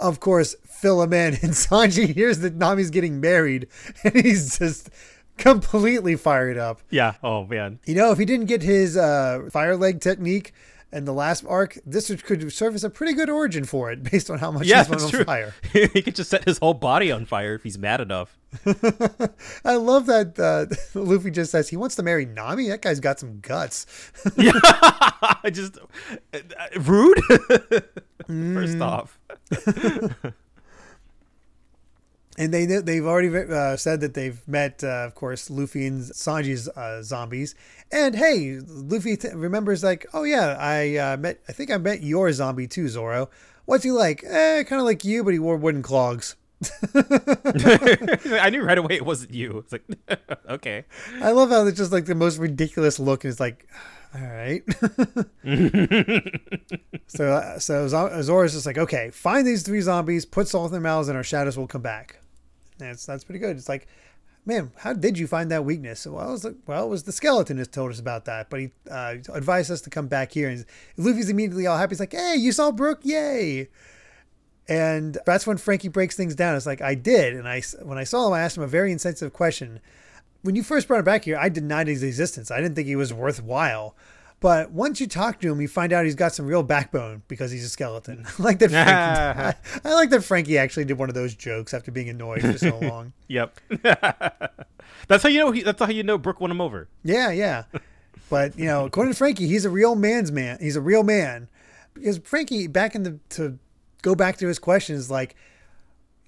[0.00, 1.34] of course, fill him in.
[1.34, 3.68] And Sanji hears that Nami's getting married,
[4.04, 4.90] and he's just
[5.36, 6.80] completely fired up.
[6.90, 7.14] yeah.
[7.22, 7.78] Oh man.
[7.86, 10.52] You know, if he didn't get his uh, fire leg technique
[10.92, 14.28] in the last arc, this could serve as a pretty good origin for it, based
[14.30, 15.24] on how much Yeah, he's on true.
[15.24, 15.54] fire.
[15.72, 18.36] he could just set his whole body on fire if he's mad enough.
[19.64, 20.66] I love that uh,
[20.98, 22.68] Luffy just says he wants to marry Nami.
[22.68, 23.86] That guy's got some guts.
[24.36, 24.52] Yeah.
[24.62, 26.38] I just uh,
[26.80, 27.18] rude.
[28.28, 28.54] Mm.
[28.54, 29.18] First off.
[32.38, 36.68] And they they've already uh, said that they've met, uh, of course, Luffy and Sanji's
[36.68, 37.54] uh, zombies.
[37.90, 41.40] And hey, Luffy remembers like, oh yeah, I uh, met.
[41.48, 43.28] I think I met your zombie too, Zoro.
[43.64, 44.24] What's he like?
[44.24, 46.36] Eh, kind of like you, but he wore wooden clogs.
[46.94, 49.58] I knew right away it wasn't you.
[49.58, 49.84] It's like,
[50.48, 50.84] okay.
[51.22, 53.24] I love how it's just like the most ridiculous look.
[53.24, 53.66] And it's like,
[54.14, 54.62] all right.
[57.06, 60.72] so uh, so Zo- Zoro's just like, okay, find these three zombies, put salt in
[60.72, 62.19] their mouths, and our shadows will come back.
[62.88, 63.56] That's that's pretty good.
[63.56, 63.86] It's like,
[64.44, 66.06] man, how did you find that weakness?
[66.06, 68.60] Well, it was like, well, it was the skeleton that told us about that, but
[68.60, 70.48] he uh, advised us to come back here.
[70.48, 70.64] And
[70.96, 71.90] Luffy's immediately all happy.
[71.90, 73.68] He's like, hey, you saw Brook, yay!
[74.68, 76.56] And that's when Franky breaks things down.
[76.56, 78.92] It's like I did, and I when I saw him, I asked him a very
[78.92, 79.80] insensitive question.
[80.42, 82.50] When you first brought him back here, I denied his existence.
[82.50, 83.94] I didn't think he was worthwhile.
[84.40, 87.50] But once you talk to him, you find out he's got some real backbone because
[87.50, 88.24] he's a skeleton.
[88.38, 88.70] I like that.
[88.70, 89.54] Franky, I,
[89.90, 92.78] I like that Franky actually did one of those jokes after being annoyed for so
[92.78, 93.12] long.
[93.28, 93.60] Yep.
[95.08, 95.52] that's how you know.
[95.52, 96.88] He, that's how you know Brook won him over.
[97.04, 97.64] Yeah, yeah.
[98.30, 100.58] But you know, according to Franky, he's a real man's man.
[100.60, 101.48] He's a real man
[101.94, 103.58] because Franky, back in the to
[104.02, 105.36] go back to his questions, like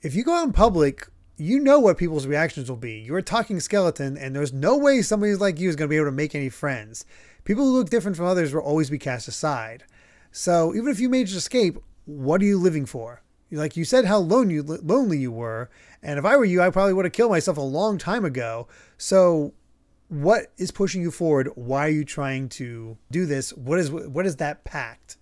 [0.03, 3.01] if you go out in public, you know what people's reactions will be.
[3.01, 5.97] You're a talking skeleton, and there's no way somebody like you is going to be
[5.97, 7.05] able to make any friends.
[7.45, 9.85] People who look different from others will always be cast aside.
[10.31, 13.23] So even if you made your escape, what are you living for?
[13.51, 15.69] Like you said, how lone you, lonely you were,
[16.03, 18.67] and if I were you, I probably would have killed myself a long time ago.
[18.97, 19.53] So
[20.09, 21.51] what is pushing you forward?
[21.55, 23.53] Why are you trying to do this?
[23.53, 25.19] What is what is that pact?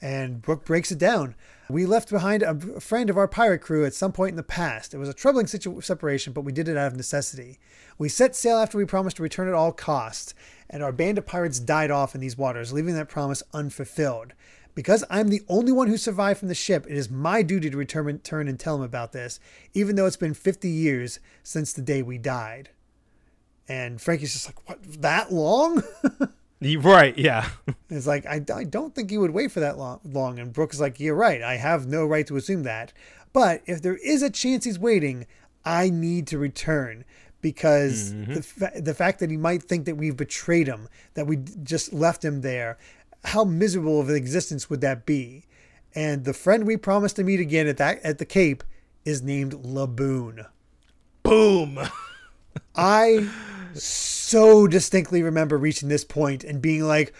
[0.00, 1.34] And Brook breaks it down.
[1.68, 4.92] We left behind a friend of our pirate crew at some point in the past.
[4.92, 7.58] It was a troubling situ- separation, but we did it out of necessity.
[7.96, 10.34] We set sail after we promised to return at all costs,
[10.68, 14.34] and our band of pirates died off in these waters, leaving that promise unfulfilled.
[14.74, 17.76] Because I'm the only one who survived from the ship, it is my duty to
[17.76, 19.40] return, return and tell him about this,
[19.72, 22.70] even though it's been 50 years since the day we died.
[23.68, 25.82] And Franky's just like, what, that long?
[26.60, 27.48] Right, yeah.
[27.90, 30.40] It's like, I, I don't think you would wait for that long, long.
[30.40, 31.42] And Brook is like, You're right.
[31.42, 32.92] I have no right to assume that.
[33.32, 35.26] But if there is a chance he's waiting,
[35.64, 37.04] I need to return
[37.40, 38.34] because mm-hmm.
[38.34, 41.92] the, fa- the fact that he might think that we've betrayed him, that we just
[41.92, 42.78] left him there,
[43.24, 45.44] how miserable of an existence would that be?
[45.94, 48.64] And the friend we promised to meet again at that at the Cape
[49.04, 50.46] is named Laboon.
[51.22, 51.78] Boom.
[52.76, 53.28] I
[53.74, 57.14] so distinctly remember reaching this point and being like,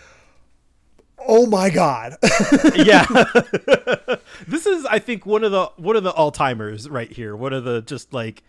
[1.19, 2.17] "Oh my god!"
[2.75, 3.05] yeah.
[4.49, 7.37] this is I think one of the one of the all-timers right here.
[7.37, 8.43] One of the just like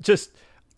[0.00, 0.30] just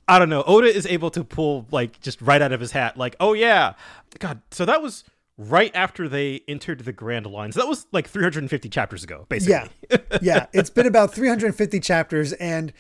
[0.08, 0.42] I don't know.
[0.46, 3.74] Oda is able to pull like just right out of his hat like, "Oh yeah.
[4.18, 5.04] God, so that was
[5.38, 9.70] right after they entered the Grand lines So that was like 350 chapters ago, basically.
[9.90, 10.46] yeah, yeah.
[10.52, 12.72] It's been about 350 chapters and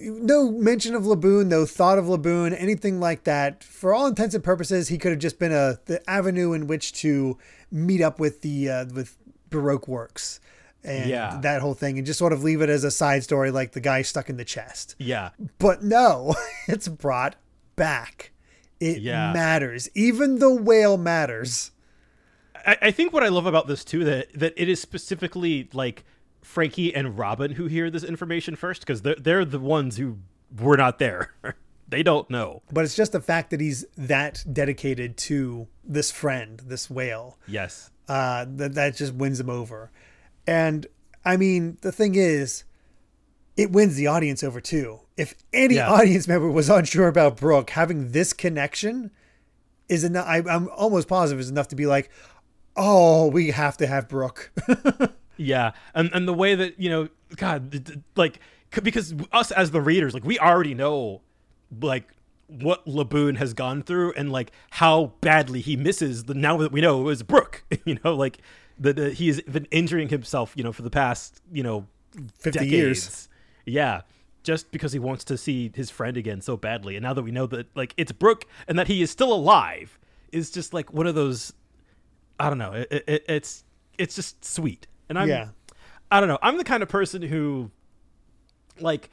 [0.00, 3.62] no mention of Laboon, no thought of Laboon, anything like that.
[3.62, 6.92] For all intents and purposes, he could have just been a the avenue in which
[7.02, 7.38] to
[7.70, 9.16] meet up with the uh, with
[9.50, 10.40] Baroque works.
[10.82, 11.38] And Yeah.
[11.42, 13.80] that whole thing, and just sort of leave it as a side story, like the
[13.80, 14.94] guy stuck in the chest.
[14.98, 15.30] Yeah.
[15.58, 16.34] But no,
[16.68, 17.36] it's brought
[17.76, 18.32] back.
[18.80, 19.30] It Yeah.
[19.34, 19.90] matters.
[19.94, 21.70] Even the whale matters.
[22.66, 26.04] I, I think what I love about this too that that it is specifically like
[26.42, 30.18] Franky and Robin who hear this information first because they're they're the ones who
[30.58, 31.34] were not there.
[31.88, 32.62] they don't know.
[32.72, 37.90] But it's just the fact that he's that dedicated to this friend, this whale, Yes.
[38.08, 39.90] uh, that that just wins him over.
[40.46, 40.86] And
[41.24, 42.64] I mean, the thing is,
[43.56, 45.00] it wins the audience over too.
[45.16, 45.90] If any Yeah.
[45.90, 49.10] audience member was unsure about Brook, having this connection
[49.88, 50.26] is enough.
[50.26, 52.08] I, I'm almost positive is enough to be like,
[52.76, 54.50] oh, we have to have Brook.
[55.40, 60.12] Yeah, and and the way that you know, God, like because us as the readers,
[60.12, 61.22] like we already know,
[61.80, 62.12] like
[62.46, 66.82] what Laboon has gone through and like how badly he misses the now that we
[66.82, 67.64] know it was Brook.
[67.86, 68.38] You know, like
[68.78, 70.52] that he has been injuring himself.
[70.56, 71.86] You know, for the past you know
[72.40, 72.72] 50 decades.
[72.72, 73.28] years.
[73.64, 74.02] Yeah.
[74.42, 77.30] Just because he wants to see his friend again so badly, and now that we
[77.30, 79.98] know that like it's Brook and that he is still alive,
[80.32, 81.52] is just like one of those.
[82.38, 82.72] I don't know.
[82.72, 83.64] It, it, it's
[83.98, 85.48] it's just sweet, and I'm Yeah.
[86.10, 86.38] I don't know.
[86.42, 87.70] I'm the kind of person who,
[88.80, 89.10] like,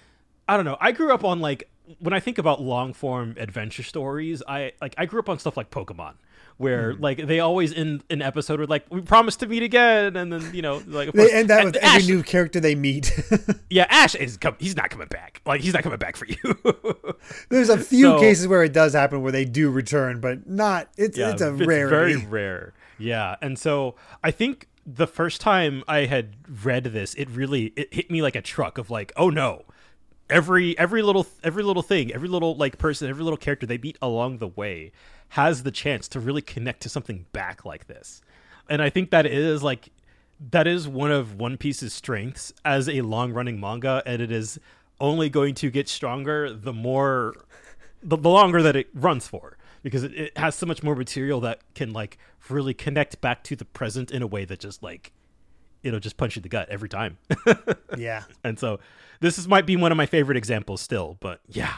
[0.48, 0.78] I don't know.
[0.80, 1.70] I grew up on like
[2.00, 4.42] when I think about long form adventure stories.
[4.48, 6.14] I like I grew up on stuff like Pokemon,
[6.58, 7.04] where Hmm.
[7.04, 10.50] like they always in an episode were like we promise to meet again, and then
[10.56, 13.12] you know like they course- end that and with every new character they meet.
[13.70, 15.42] yeah Ash is com- he's not coming back.
[15.46, 16.38] Like he's not coming back for you.
[17.50, 20.90] There's a few So- cases where it does happen where they do return, but not.
[20.98, 22.74] It's it's a rare very rare.
[22.98, 27.94] Yeah, and so I think the first time I had read this, it really it
[27.94, 29.66] hit me like a truck of like, oh no,
[30.30, 33.98] every every little every little thing, every little like person, every little character they meet
[34.02, 34.94] along the way
[35.30, 38.22] has the chance to really connect to something back like this,
[38.70, 39.90] and I think that is like
[40.52, 44.58] that is one of One Piece's strengths as a long running manga, and it is
[45.02, 47.36] only going to get stronger the more
[48.02, 49.57] the, the longer that it runs for
[49.88, 52.18] because it, it has so much more material that can like
[52.50, 55.12] really connect back to the present in a way that just like
[55.84, 57.18] it'll just punch you in the gut every time
[57.98, 58.24] Yeah.
[58.44, 58.80] and so
[59.22, 61.76] this is might be one of my favorite examples still but yeah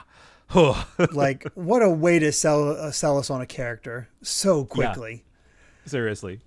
[1.14, 5.24] like what a way to sell uh, sell us on a character so quickly
[5.86, 5.90] Yeah.
[5.90, 6.40] seriously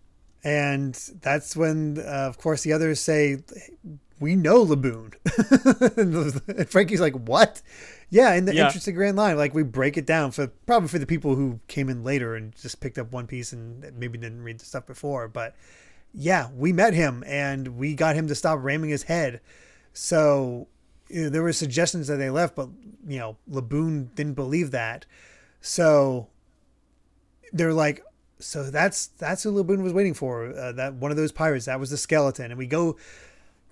[0.45, 3.43] and that's when uh, of course the others say
[4.23, 5.13] we know laboon
[5.99, 7.61] and franky's like what
[8.09, 8.67] yeah in the Yeah.
[8.67, 11.61] interest of grand line like we break it down for probably for the people who
[11.67, 14.87] came in later and just picked up one piece and maybe didn't read the stuff
[14.87, 15.55] before but
[16.15, 19.41] yeah we met him and we got him to stop ramming his head
[19.93, 20.69] so
[21.09, 22.69] you know, there were suggestions that they left but
[23.07, 25.05] you know laboon didn't believe that
[25.61, 26.29] so
[27.53, 28.03] they're like
[28.39, 30.53] so that's that's who Laboon was waiting for.
[30.53, 31.67] Uh, that one of those pirates.
[31.67, 32.97] That was the skeleton, and we go,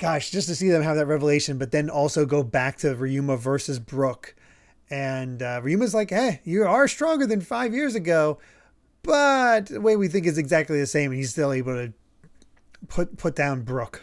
[0.00, 3.38] gosh, just to see them have that revelation, but then also go back to Ryuma
[3.38, 4.34] versus Brook,
[4.90, 8.38] and uh, Ryuma's like, "Hey, you are stronger than five years ago,
[9.02, 11.92] but the way we think is exactly the same." And he's still able to
[12.88, 14.02] put put down Brook.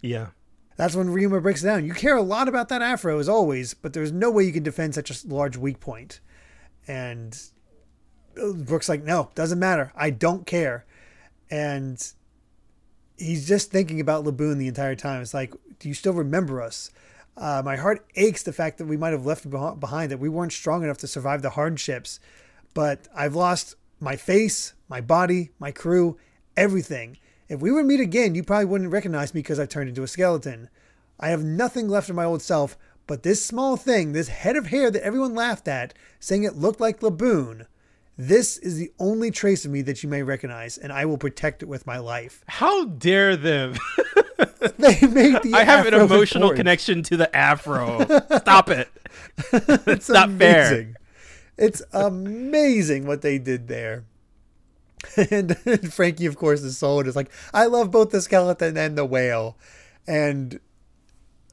[0.00, 0.28] yeah
[0.76, 1.84] That's when Ryuma breaks down.
[1.84, 4.62] You care a lot about that afro as always, but there's no way you can
[4.62, 6.20] defend such a large weak point.
[6.88, 7.38] And
[8.40, 9.92] uh, Brook's like, no, doesn't matter.
[9.94, 10.86] I don't care.
[11.50, 12.02] And
[13.20, 15.20] he's just thinking about Laboon the entire time.
[15.22, 16.90] It's like, do you still remember us?
[17.36, 20.52] Uh, my heart aches the fact that we might have left behind, that we weren't
[20.52, 22.18] strong enough to survive the hardships.
[22.74, 26.18] But I've lost my face, my body, my crew,
[26.56, 27.18] everything.
[27.48, 30.02] If we were to meet again, you probably wouldn't recognize me because I've turned into
[30.02, 30.68] a skeleton.
[31.18, 34.68] I have nothing left of my old self, but this small thing, this head of
[34.68, 37.66] hair that everyone laughed at, saying it looked like Laboon,
[38.20, 41.62] This is the only trace of me that you may recognize, and I will protect
[41.62, 42.44] it with my life.
[42.48, 43.76] How dare them?
[44.78, 46.56] They made the I have an emotional important.
[46.56, 48.04] connection to the afro.
[48.38, 48.88] Stop it.
[49.86, 50.66] It's not fair.
[50.66, 50.96] amazing.
[51.56, 54.04] It's amazing what they did there.
[55.30, 55.56] And,
[55.92, 57.06] Franky, of course, is sold.
[57.06, 59.56] Is like, I love both the skeleton and the whale,
[60.06, 60.60] and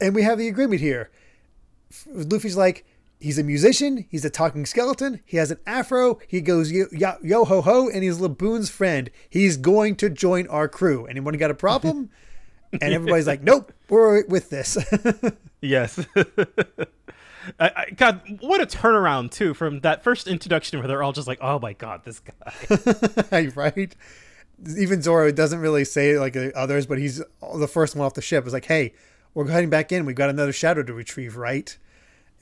[0.02, 1.10] and we have the agreement here.
[2.06, 2.84] Luffy's like,
[3.20, 4.06] he's a musician.
[4.10, 5.20] He's a talking skeleton.
[5.24, 6.18] He has an afro.
[6.26, 9.10] He goes yo, yo, yo ho ho, and he's Laboon's friend.
[9.28, 11.06] He's going to join our crew.
[11.06, 12.10] Anyone got a problem?
[12.72, 14.76] and everybody's like, nope, we're with this.
[15.60, 16.04] Yes.
[17.58, 21.26] I, I, God, what a turnaround too from that first introduction where they're all just
[21.26, 23.94] like, "Oh my God, this guy." right?
[24.76, 27.22] Even Zoro doesn't really say it like the others, but he's
[27.54, 28.44] the first one off the ship.
[28.44, 28.92] It's like, hey,
[29.32, 30.04] we're heading back in.
[30.04, 31.76] We've got another shadow to retrieve, right?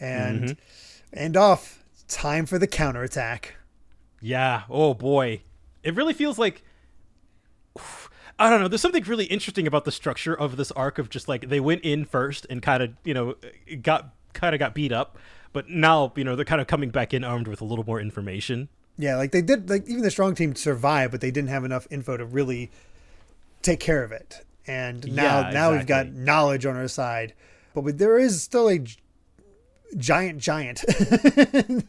[0.01, 0.53] And mm-hmm.
[1.13, 1.83] and off.
[2.09, 3.57] Time for the counterattack.
[4.21, 4.63] Yeah.
[4.71, 5.43] Oh boy.
[5.83, 6.63] It really feels like
[8.39, 8.69] I don't know.
[8.69, 11.83] There's something really interesting about the structure of this arc of just like they went
[11.83, 13.35] in first and kind of, you know,
[13.83, 15.19] got kind of got beat up,
[15.53, 17.99] but now, you know, they're kind of coming back in armed with a little more
[17.99, 18.69] information.
[18.99, 19.69] Yeah, like they did.
[19.69, 22.71] Like even the strong team survived, but they didn't have enough info to really
[23.63, 24.45] take care of it.
[24.67, 27.35] And now, Yeah, now we've got knowledge on our side,
[27.75, 28.85] but we- there is still a
[29.97, 30.85] giant, giant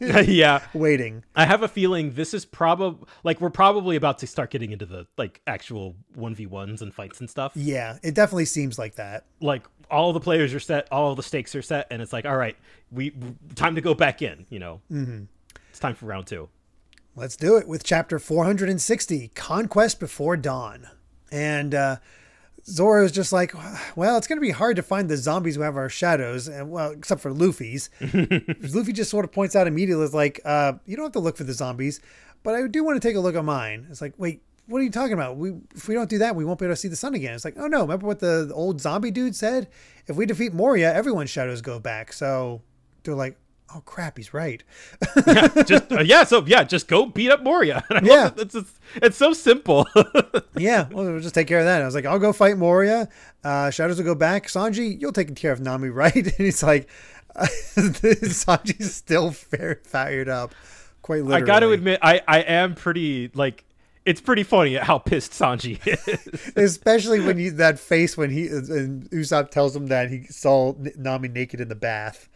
[0.00, 0.62] yeah.
[0.74, 1.24] waiting.
[1.34, 4.86] I have a feeling this is probably like we're probably about to start getting into
[4.86, 7.52] the like actual 1v1s and fights and stuff.
[7.54, 9.26] Yeah, it definitely seems like that.
[9.40, 12.36] Like all the players are set, all the stakes are set and it's like, "All
[12.36, 12.56] right,
[12.90, 13.12] we
[13.54, 15.24] time to go back in, you know." Mm-hmm.
[15.70, 16.48] It's time for round 2.
[17.14, 20.88] Let's do it with chapter 460 Conquest Before Dawn.
[21.32, 21.96] And uh,
[22.66, 23.54] Zoro's just like,
[23.96, 26.70] well, it's going to be hard to find the zombies who have our shadows, and
[26.70, 27.90] well, except for Luffy's.
[28.00, 31.36] Luffy just sort of points out immediately, is like, uh, you don't have to look
[31.36, 32.00] for the zombies,
[32.42, 33.86] but I do want to take a look at mine.
[33.90, 35.36] It's like, wait, what are you talking about?
[35.36, 37.34] We if we don't do that, we won't be able to see the sun again.
[37.34, 39.68] It's like, oh no, remember what the, the old zombie dude said?
[40.06, 42.12] If we defeat Moria, everyone's shadows go back.
[42.12, 42.62] So
[43.02, 43.38] they're like,
[43.74, 44.62] oh crap, he's right.
[45.66, 47.84] just uh, yeah, so yeah, just go beat up Moria.
[48.02, 48.28] Yeah.
[48.28, 48.38] it.
[48.38, 49.86] it's, it's it's so simple.
[50.56, 51.82] yeah, well, we'll just take care of that.
[51.82, 53.08] I was like, I'll go fight Moria.
[53.44, 54.46] Uh, Shadows will go back.
[54.46, 56.14] Sanji, you'll take care of Nami, right?
[56.14, 56.88] And he's like,
[57.36, 60.54] Sanji's still fair, fired up.
[61.02, 61.42] Quite literally.
[61.42, 63.64] I got to admit, I I am pretty like
[64.08, 66.52] it's pretty funny how pissed Sanji is.
[66.56, 71.28] Especially when you that face when he and Usopp tells him that he saw Nami
[71.28, 72.28] naked in the bath.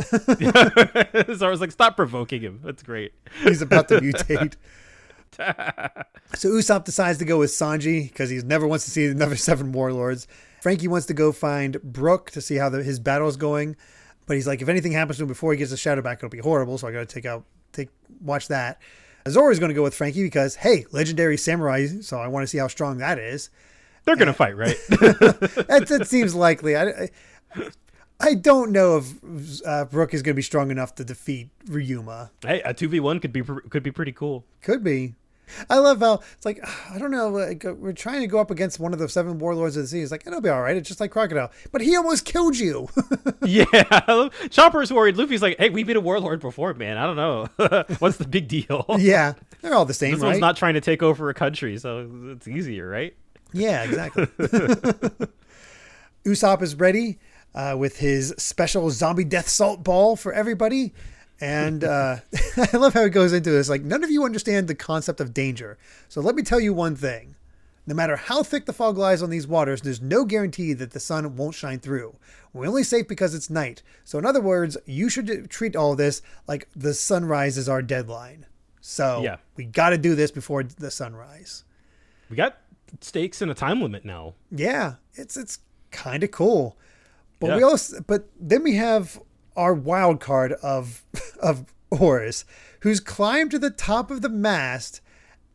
[1.36, 2.60] so I was like, stop provoking him.
[2.64, 3.12] That's great.
[3.42, 4.56] He's about to mutate.
[6.34, 9.72] so Usopp decides to go with Sanji because he never wants to see another seven
[9.72, 10.26] warlords.
[10.60, 13.76] Franky wants to go find Brook to see how the, his battle is going,
[14.26, 16.28] but he's like, if anything happens to him before he gets the shadow back, it'll
[16.28, 16.78] be horrible.
[16.78, 17.88] So I got to take out, take
[18.20, 18.80] watch that.
[19.28, 21.86] Zoro's going to go with Franky because hey, legendary samurai.
[22.00, 23.50] So I want to see how strong that is.
[24.04, 24.76] They're gonna fight, right?
[24.88, 26.74] That, that seems likely.
[26.74, 27.08] I, I,
[28.20, 32.30] I don't know if uh, Brook is going to be strong enough to defeat Ryuma.
[32.44, 34.44] hey, a two v one could be could be pretty cool.
[34.62, 35.14] Could be.
[35.68, 36.60] I love how it's like
[36.90, 37.28] I don't know.
[37.28, 39.88] Like, uh, we're trying to go up against one of the seven warlords of the
[39.88, 40.00] sea.
[40.00, 40.76] It's like it'll be all right.
[40.76, 42.88] It's just like crocodile, but he almost killed you.
[43.42, 43.64] Yeah,
[44.50, 45.16] Chopper's worried.
[45.16, 46.98] Luffy's like, hey, we beat a warlord before, man.
[46.98, 47.84] I don't know.
[47.98, 48.84] What's the big deal?
[48.98, 50.28] yeah, they're all the same, This right?
[50.28, 53.16] one's not trying to take over a country, so it's easier, right?
[53.52, 54.26] yeah, exactly.
[56.24, 57.18] Usopp is ready
[57.54, 60.92] uh, with his special zombie death salt ball for everybody.
[61.40, 62.16] And uh,
[62.72, 63.68] I love how it goes into this.
[63.68, 65.78] Like, none of you understand the concept of danger.
[66.08, 67.34] So let me tell you one thing.
[67.86, 71.00] No matter how thick the fog lies on these waters, there's no guarantee that the
[71.00, 72.14] sun won't shine through.
[72.52, 73.82] We're only safe because it's night.
[74.04, 78.46] So, in other words, you should treat all this like the sunrise is our deadline.
[78.82, 79.36] So, Yeah.
[79.56, 81.64] we got to do this before the sunrise.
[82.28, 82.58] We got
[83.00, 84.34] stakes and a time limit now.
[84.50, 85.58] Yeah, it's it's
[85.90, 86.76] kind of cool.
[87.40, 87.56] But Yeah.
[87.56, 89.20] we also but then we have
[89.56, 91.02] our wild card of
[91.42, 92.44] of Oars,
[92.80, 95.00] who's climbed to the top of the mast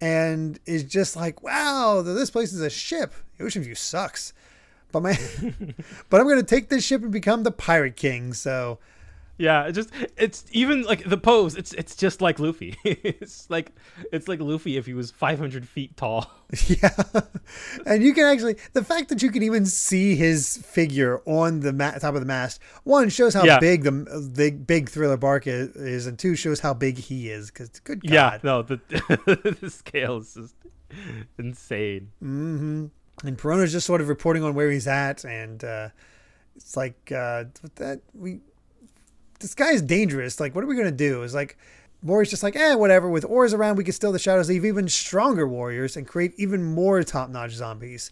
[0.01, 3.13] and is just like, "Wow, this place is a ship.
[3.39, 4.33] Ocean View sucks."
[4.91, 5.17] But my
[6.09, 8.33] but I'm going to take this ship and become the pirate king.
[8.33, 8.79] So,
[9.37, 11.55] Yeah, it just it's even like the pose.
[11.55, 12.77] It's it's just like Luffy.
[12.85, 13.71] it's like
[14.13, 16.31] it's like Luffy if he was 500 feet tall.
[16.67, 16.89] yeah.
[17.85, 21.73] And you can actually the fact that you can even see his figure on the
[21.73, 23.59] ma- top of the mast one shows how Yeah.
[23.59, 27.51] big the big big Thriller Bark is, is and two shows how big he is
[27.51, 28.13] cuz good god.
[28.13, 28.79] Yeah, no, the
[29.59, 30.55] the scale is just
[31.37, 32.09] insane.
[32.21, 35.89] And Perona's just sort of reporting on where he's at and uh
[36.55, 38.39] it's like uh that we
[39.39, 40.39] this guy is dangerous.
[40.39, 41.23] Like what are we going to do?
[41.23, 41.57] It's like
[42.01, 43.09] Moria's just like, eh, whatever.
[43.09, 46.63] With Oars around, we can still the shadows leave even stronger warriors and create even
[46.63, 48.11] more top notch zombies.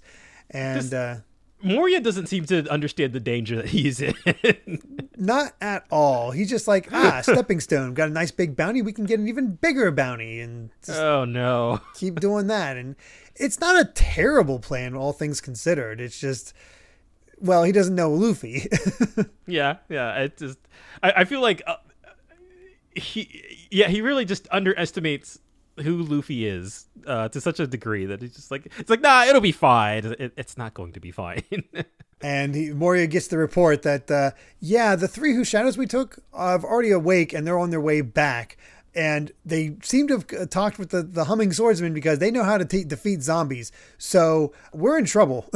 [0.49, 1.15] And uh,
[1.61, 4.13] Moria doesn't seem to understand the danger that he's in.
[5.17, 6.31] not at all.
[6.31, 7.93] He's just like, ah, stepping stone.
[7.93, 8.81] Got a nice big bounty.
[8.81, 11.79] We can get an even bigger bounty and oh no.
[11.95, 12.77] keep doing that.
[12.77, 12.95] And
[13.35, 16.01] it's not a terrible plan, all things considered.
[16.01, 16.53] It's just,
[17.39, 18.67] well, he doesn't know Luffy.
[19.45, 20.21] Yeah, yeah.
[20.21, 20.57] It just,
[21.01, 21.75] I, I feel like uh,
[22.95, 25.39] he, yeah, he really just underestimates
[25.81, 29.25] who Luffy is uh, to such a degree that he's just like, it's like, nah,
[29.25, 30.05] it'll be fine.
[30.05, 31.43] It, it's not going to be fine.
[32.23, 34.31] And he, Moria gets the report that, uh,
[34.61, 37.99] yeah, the three who shadows we took are already awake and they're on their way
[37.99, 38.55] back.
[38.95, 42.43] And they seem to have uh, talked with the, the humming swordsman because they know
[42.43, 43.71] how to te- defeat zombies.
[43.97, 45.49] So we're in trouble.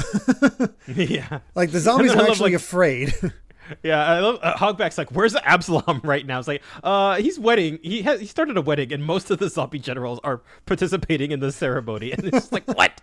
[0.88, 3.14] yeah, like the zombies are actually like- afraid.
[3.84, 4.04] yeah.
[4.04, 6.40] I love uh, Hogback's like, where's Absalom right now?
[6.40, 7.80] It's like, uh, he's wedding.
[7.84, 11.40] He has he started a wedding, and most of the zombie generals are participating in
[11.40, 12.12] the ceremony.
[12.14, 13.02] And it's just like, what?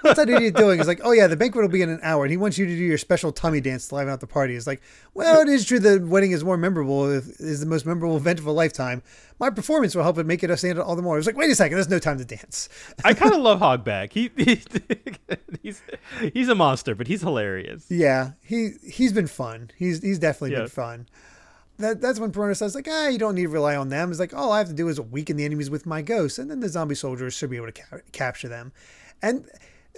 [0.00, 0.78] What's that idiot doing?
[0.78, 2.66] He's like, oh yeah, the banquet will be in an hour, and he wants you
[2.66, 4.54] to do your special tummy dance to liven out the party.
[4.56, 4.82] It's like,
[5.14, 8.38] well, it is true the wedding is more memorable, if- is the most memorable event
[8.38, 9.02] of a lifetime.
[9.38, 11.14] My performance will help it make it stand out all the more.
[11.14, 12.68] I was like, wait a second, there's no time to dance.
[13.04, 14.12] I kind of love Hogback.
[14.12, 14.60] He, he
[15.62, 15.82] he's
[16.32, 17.86] he's a monster, but he's hilarious.
[17.88, 19.70] Yeah, he he's been fun.
[19.76, 20.60] He's he's definitely Yeah.
[20.60, 21.08] been fun.
[21.78, 24.10] That that's when Perona says like, ah, you don't need to rely on them.
[24.10, 26.48] It's like all I have to do is weaken the enemies with my ghosts, and
[26.50, 28.72] then the zombie soldiers should be able to ca- capture them.
[29.24, 29.48] And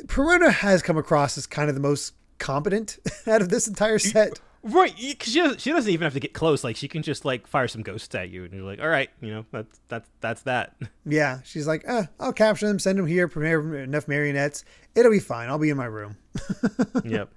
[0.04, 4.40] Perona has come across as kind of the most competent out of this entire set.
[4.62, 6.62] Right, because she doesn't, she doesn't even have to get close.
[6.62, 9.10] Like she can just like fire some ghosts at you, and you're like, all right,
[9.20, 10.76] you know, that's that's that's that.
[11.04, 14.64] Yeah, she's like, uh, I'll capture them, send them here, prepare enough marionettes.
[14.94, 15.48] It'll be fine.
[15.48, 16.16] I'll be in my room.
[17.04, 17.30] yep.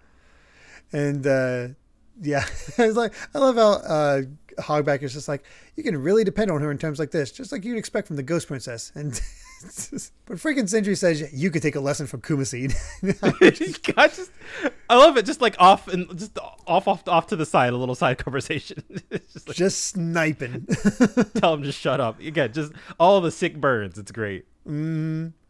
[0.91, 1.67] And uh,
[2.21, 2.45] yeah,
[2.77, 4.21] it's like I love how uh,
[4.59, 5.43] Hogback is just like
[5.75, 8.15] you can really depend on her in terms like this, just like you'd expect from
[8.15, 8.91] the Ghost Princess.
[8.95, 9.11] And
[10.25, 12.73] but freaking Cindry says you could take a lesson from Kumacy.
[13.21, 14.31] I just,
[14.89, 15.25] I love it.
[15.25, 18.83] Just like off and just off, off, off to the side, a little side conversation.
[19.11, 20.67] Just like just sniping.
[21.35, 22.19] tell him to shut up.
[22.19, 23.97] Again, just all the sick burns.
[23.97, 24.45] It's great.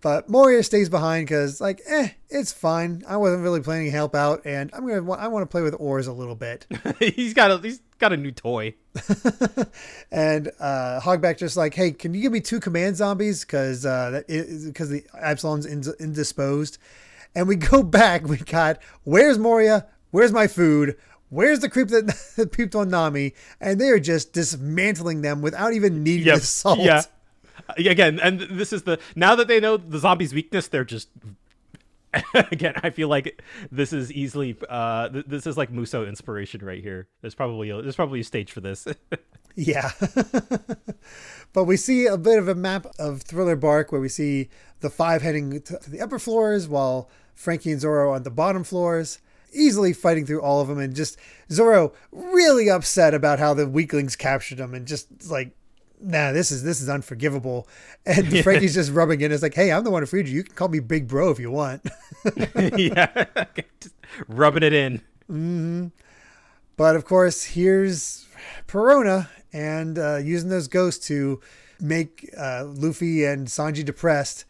[0.01, 3.03] But Moria stays behind because like, eh, it's fine.
[3.07, 5.75] I wasn't really planning to help out, and I'm gonna I want to play with
[5.77, 6.65] Oars a little bit.
[6.99, 8.75] he's got a he's got a new toy.
[10.11, 13.41] And uh, Hogback just like, hey, can you give me two command zombies?
[13.45, 16.77] Because uh, because the Absalom's ind- indisposed.
[17.35, 18.27] And we go back.
[18.27, 19.87] We got where's Moria?
[20.11, 20.97] Where's my food?
[21.29, 23.33] Where's the creep that, that peeped on Nami?
[23.61, 26.39] And they are just dismantling them without even needing Yep.
[26.39, 26.79] the salt.
[26.79, 27.03] Yeah.
[27.77, 31.09] Again, and this is the now that they know the zombie's weakness, they're just
[32.33, 32.73] again.
[32.81, 33.41] I feel like
[33.71, 37.07] this is easily uh th- this is like Muso inspiration right here.
[37.21, 38.87] There's probably a, there's probably a stage for this.
[39.55, 39.91] Yeah.
[41.53, 44.47] but we see a bit of a map of Thriller Bark where we see
[44.79, 49.19] the five heading to the upper floors while Franky and Zoro on the bottom floors,
[49.51, 50.79] easily fighting through all of them.
[50.79, 51.17] And just
[51.51, 55.51] Zoro really upset about how the weaklings captured him and just like,
[56.01, 57.67] nah, this is this is unforgivable.
[58.05, 59.31] And Franky's just rubbing in.
[59.31, 60.37] It's like, hey, I'm the one who freed you.
[60.37, 61.85] You can call me Big Bro if you want.
[62.75, 63.25] yeah,
[63.79, 63.93] just
[64.27, 65.91] rubbing it in.
[66.75, 68.25] But of course, here's
[68.67, 71.39] Perona and uh, using those ghosts to
[71.79, 74.45] make uh, Luffy and Sanji depressed.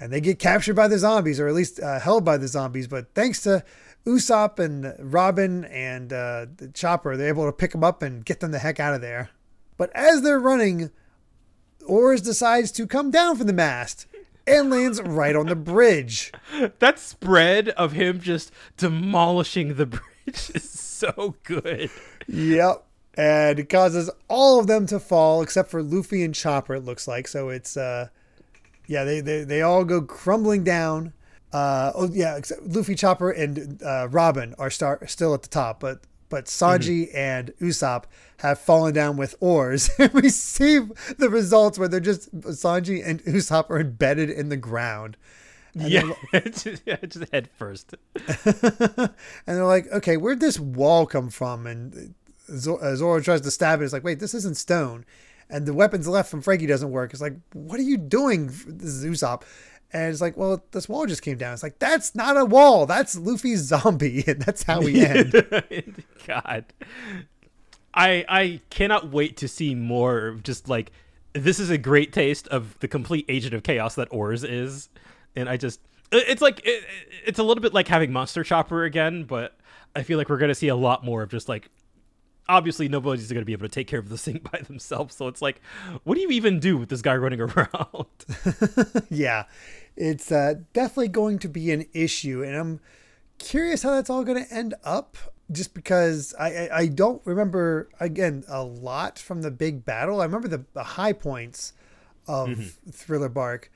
[0.00, 2.88] And they get captured by the zombies, or at least uh, held by the zombies.
[2.88, 3.64] But thanks to
[4.06, 8.40] Usopp and Robin and uh, the Chopper, they're able to pick them up and get
[8.40, 9.30] them the heck out of there.
[9.76, 10.90] But as they're running,
[11.86, 14.06] Oars decides to come down from the mast
[14.46, 16.32] and lands right on the bridge.
[16.78, 19.86] That spread of him just demolishing the
[20.26, 21.90] bridge is so good.
[22.28, 22.84] Yep.
[23.18, 27.08] And it causes all of them to fall except for Luffy and Chopper, it looks
[27.08, 27.28] like.
[27.28, 28.08] So it's, uh,
[28.86, 31.12] yeah, they, they, they all go crumbling down.
[31.52, 35.80] Uh, oh, yeah, except Luffy, Chopper, and uh, Robin are start, still at the top,
[35.80, 38.04] but but Sanji and Usopp
[38.38, 39.90] have fallen down with Oars.
[39.98, 40.78] And we see
[41.18, 45.16] the results where they're just Sanji and Usopp are embedded in the ground.
[45.74, 47.94] yeah, just, yeah, just head first.
[48.44, 49.10] and
[49.46, 51.66] they're like, okay, where'd this wall come from?
[51.66, 52.14] And
[52.48, 53.84] uh, Zoro tries to stab it.
[53.84, 55.04] It's like, wait, this isn't stone.
[55.48, 57.12] And the weapons left from Franky doesn't work.
[57.12, 58.46] It's like, what are you doing?
[58.46, 59.42] This is Usopp.
[59.92, 61.54] And it's like, well, this wall just came down.
[61.54, 62.86] It's like, that's not a wall.
[62.86, 64.24] That's Luffy's zombie.
[64.26, 65.32] And that's how we end.
[66.26, 66.64] God,
[67.94, 70.26] I I cannot wait to see more.
[70.28, 70.92] of Just like
[71.32, 74.88] this is a great taste of the complete agent of chaos that Oars is,
[75.34, 75.80] and I just
[76.12, 76.84] it's like it,
[77.24, 79.56] it's a little bit like having Monster Chopper again, but
[79.94, 81.70] I feel like we're gonna see a lot more of just like
[82.48, 85.14] obviously nobody's going to be able to take care of this thing by themselves.
[85.16, 85.60] So it's like,
[86.04, 88.06] what do you even do with this guy running around?
[89.10, 89.44] yeah,
[89.96, 92.80] it's uh, definitely going to be an issue, and I'm
[93.38, 95.16] curious how that's all going to end up.
[95.52, 100.20] Just because I, I, I don't remember again a lot from the big battle.
[100.20, 101.72] I remember the, the high points
[102.26, 102.90] of mm-hmm.
[102.90, 103.70] Thriller Bark.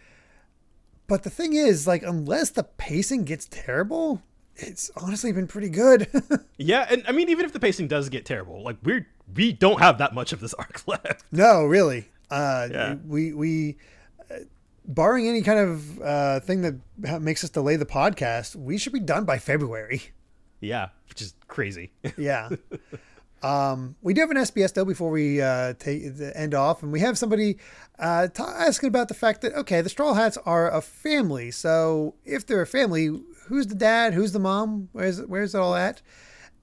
[1.07, 4.23] But the thing is, like, unless the pacing gets terrible,
[4.63, 6.09] it's honestly been pretty good.
[6.59, 9.81] yeah, and I mean, even if the pacing does get terrible, like we're we don't
[9.81, 11.25] have that much of this arc left.
[11.33, 12.09] No, really.
[12.31, 12.95] Uh, yeah.
[13.07, 13.77] We we,
[14.31, 14.41] uh,
[14.85, 19.01] barring any kind of uh, thing that makes us delay the podcast, we should be
[19.01, 20.03] done by February.
[20.61, 21.93] Yeah, which is crazy.
[22.17, 22.51] yeah.
[23.43, 26.93] Um, we do have an SBS though before we uh, take the end off, and
[26.93, 27.57] we have somebody
[27.99, 31.51] uh, t- asking about the fact that okay, the Straw Hats are a family.
[31.51, 33.07] So if they're a family,
[33.47, 34.15] who's the dad?
[34.15, 34.89] Who's the mom?
[34.93, 36.03] Where's where's it all at?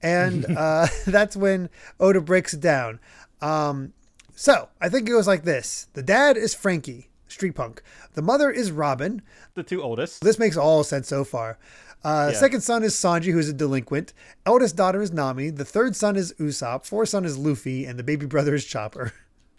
[0.02, 1.68] And uh, that's when
[1.98, 3.00] Oda breaks it down.
[3.40, 3.92] Um,
[4.34, 7.82] so I think it goes like this: the dad is Franky, street punk.
[8.14, 9.22] The mother is Robin,
[9.54, 10.22] the two oldest.
[10.22, 11.58] This makes all sense so far.
[12.04, 12.38] Uh, yeah.
[12.38, 14.12] Second son is Sanji, who's a delinquent.
[14.46, 15.50] Eldest daughter is Nami.
[15.50, 16.86] The third son is Usopp.
[16.86, 19.12] Fourth son is Luffy, and the baby brother is Chopper.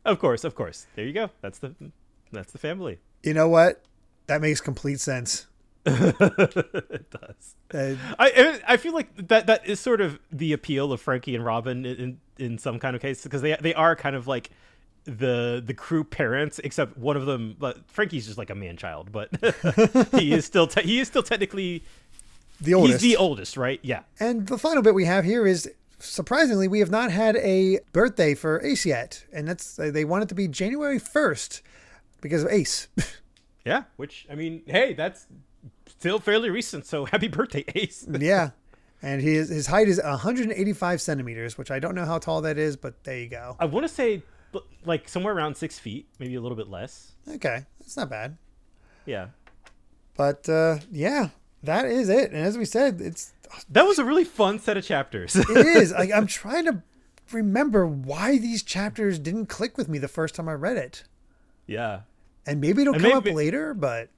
[0.05, 0.87] Of course, of course.
[0.95, 1.29] There you go.
[1.41, 1.75] That's the
[2.31, 2.99] that's the family.
[3.21, 3.83] You know what?
[4.27, 5.45] That makes complete sense.
[5.85, 7.55] it does.
[7.73, 11.43] Uh, I I feel like that that is sort of the appeal of Franky and
[11.43, 14.49] Robin in in some kind of case because they they are kind of like
[15.05, 19.11] the the crew parents except one of them but Franky's just like a man child
[19.11, 19.29] but
[20.19, 21.83] he is still te- he is still technically
[22.61, 23.01] the oldest.
[23.01, 23.79] He's the oldest, right?
[23.83, 24.01] Yeah.
[24.19, 25.69] And the final bit we have here is
[25.99, 30.29] surprisingly, we have not had a birthday for Ace yet, and that's they want it
[30.29, 31.61] to be January first
[32.21, 32.87] because of Ace.
[33.65, 35.27] yeah, which I mean, hey, that's
[35.87, 36.85] still fairly recent.
[36.85, 38.05] So happy birthday, Ace.
[38.19, 38.51] yeah,
[39.01, 42.75] and his his height is 185 centimeters, which I don't know how tall that is,
[42.75, 43.55] but there you go.
[43.59, 44.21] I want to say
[44.85, 47.13] like somewhere around six feet, maybe a little bit less.
[47.27, 48.37] Okay, that's not bad.
[49.05, 49.27] Yeah.
[50.15, 51.29] But uh, yeah,
[51.63, 52.31] that is it.
[52.31, 53.33] And as we said, it's
[53.69, 55.35] that was a really fun set of chapters.
[55.35, 55.91] it is.
[55.97, 56.83] Like I'm trying to
[57.31, 61.03] remember why these chapters didn't click with me the first time I read it.
[61.67, 62.01] Yeah.
[62.45, 64.09] And maybe it'll and come maybe, up later, but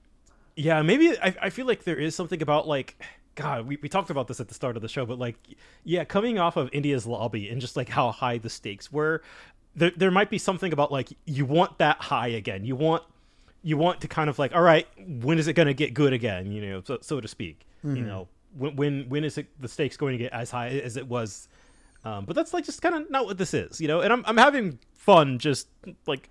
[0.56, 2.96] yeah, maybe I, I feel like there is something about like
[3.36, 5.38] God, we, we talked about this at the start of the show, but like,
[5.84, 9.22] yeah, coming off of Enies Lobby and just like how high the stakes were,
[9.76, 12.66] there, there might be something about like you want that high again.
[12.66, 13.04] You want
[13.64, 16.14] you want to kind of like, all right, when is it going to get good
[16.14, 16.52] again?
[16.52, 17.66] You know, so, so to speak.
[17.86, 17.96] Mm-hmm.
[17.96, 20.98] You know, when when when is it the stakes going to get as high as
[20.98, 21.48] it was?
[22.04, 24.02] Um, but that's like just kind of not what this is, you know.
[24.02, 25.68] And I'm I'm having fun just
[26.08, 26.30] like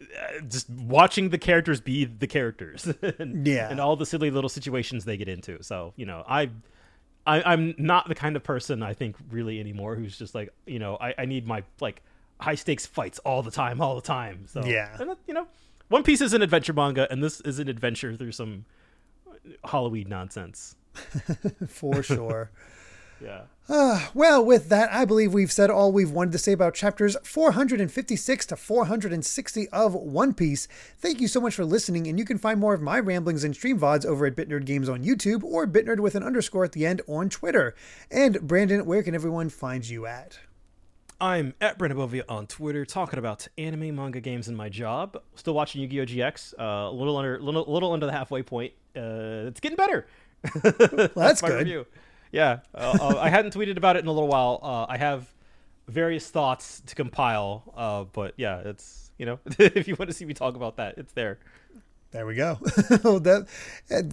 [0.00, 2.86] uh, just watching the characters be the characters,
[3.18, 5.62] and, yeah, and all the silly little situations they get into.
[5.62, 6.50] So you know, I.
[7.26, 10.78] I, am not the kind of person I think really anymore who's just like you
[10.78, 12.02] know I, I need my like
[12.44, 15.46] high stakes fights all the time all the time so yeah and you know
[15.88, 18.64] one Piece is an adventure manga, and this is an adventure through some
[19.64, 20.76] Halloween nonsense.
[21.68, 22.50] For sure.
[23.22, 23.42] yeah.
[23.68, 27.16] Uh, well, with that, I believe we've said all we've wanted to say about chapters
[27.22, 30.68] 456 to 460 of One Piece.
[30.98, 33.54] Thank you so much for listening, and you can find more of my ramblings and
[33.54, 36.86] stream VODs over at BitNerd Games on YouTube or BitNerd with an underscore at the
[36.86, 37.74] end on Twitter.
[38.10, 40.38] And Brandon, where can everyone find you at?
[41.24, 45.16] I'm at Brandon Bovia on Twitter, talking about anime, manga, games, and my job.
[45.36, 46.04] Still watching Yu-Gi-Oh!
[46.04, 46.52] GX.
[46.58, 48.74] Uh, a little under, little, little under the halfway point.
[48.94, 50.06] Uh, it's getting better.
[50.62, 51.60] well, that's good.
[51.60, 51.86] Review.
[52.30, 54.60] Yeah, uh, uh, I hadn't tweeted about it in a little while.
[54.62, 55.32] Uh, I have
[55.88, 60.26] various thoughts to compile, uh, but yeah, it's you know, if you want to see
[60.26, 61.38] me talk about that, it's there.
[62.14, 62.58] There we go.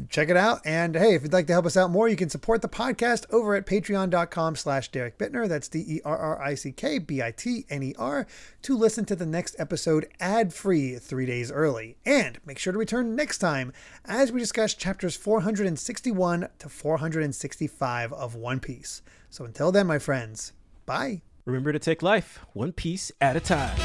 [0.10, 0.62] check it out.
[0.66, 3.32] And hey, if you'd like to help us out more, you can support the podcast
[3.32, 5.48] over at patreon.com slash Derrick Bitner.
[5.48, 8.28] That's D-E-R-R-I-C-K-B-I-T-N-E-R
[8.64, 11.98] to listen to the next episode ad-free three days early.
[12.04, 13.72] And make sure to return next time
[14.04, 19.04] as we discuss chapters 461 to 465 of One Piece.
[19.30, 20.54] So until then, my friends,
[20.88, 21.22] bye.
[21.46, 23.78] Remember to take life one piece at a time.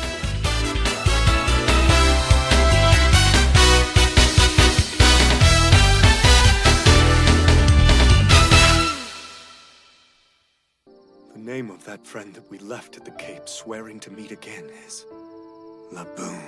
[11.37, 15.05] Name of that friend that we left at the Cape swearing to meet again is
[15.93, 16.41] Laboon.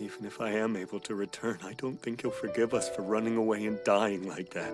[0.00, 3.36] Even if I am able to return, I don't think he'll forgive us for running
[3.36, 4.72] away and dying like that.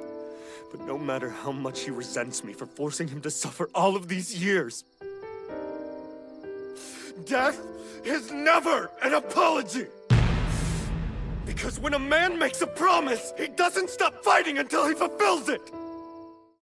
[0.70, 4.08] But no matter how much he resents me for forcing him to suffer all of
[4.08, 4.84] these years,
[7.24, 7.60] death
[8.04, 9.86] is never an apology!
[11.46, 15.62] Because when a man makes a promise, he doesn't stop fighting until he fulfills it!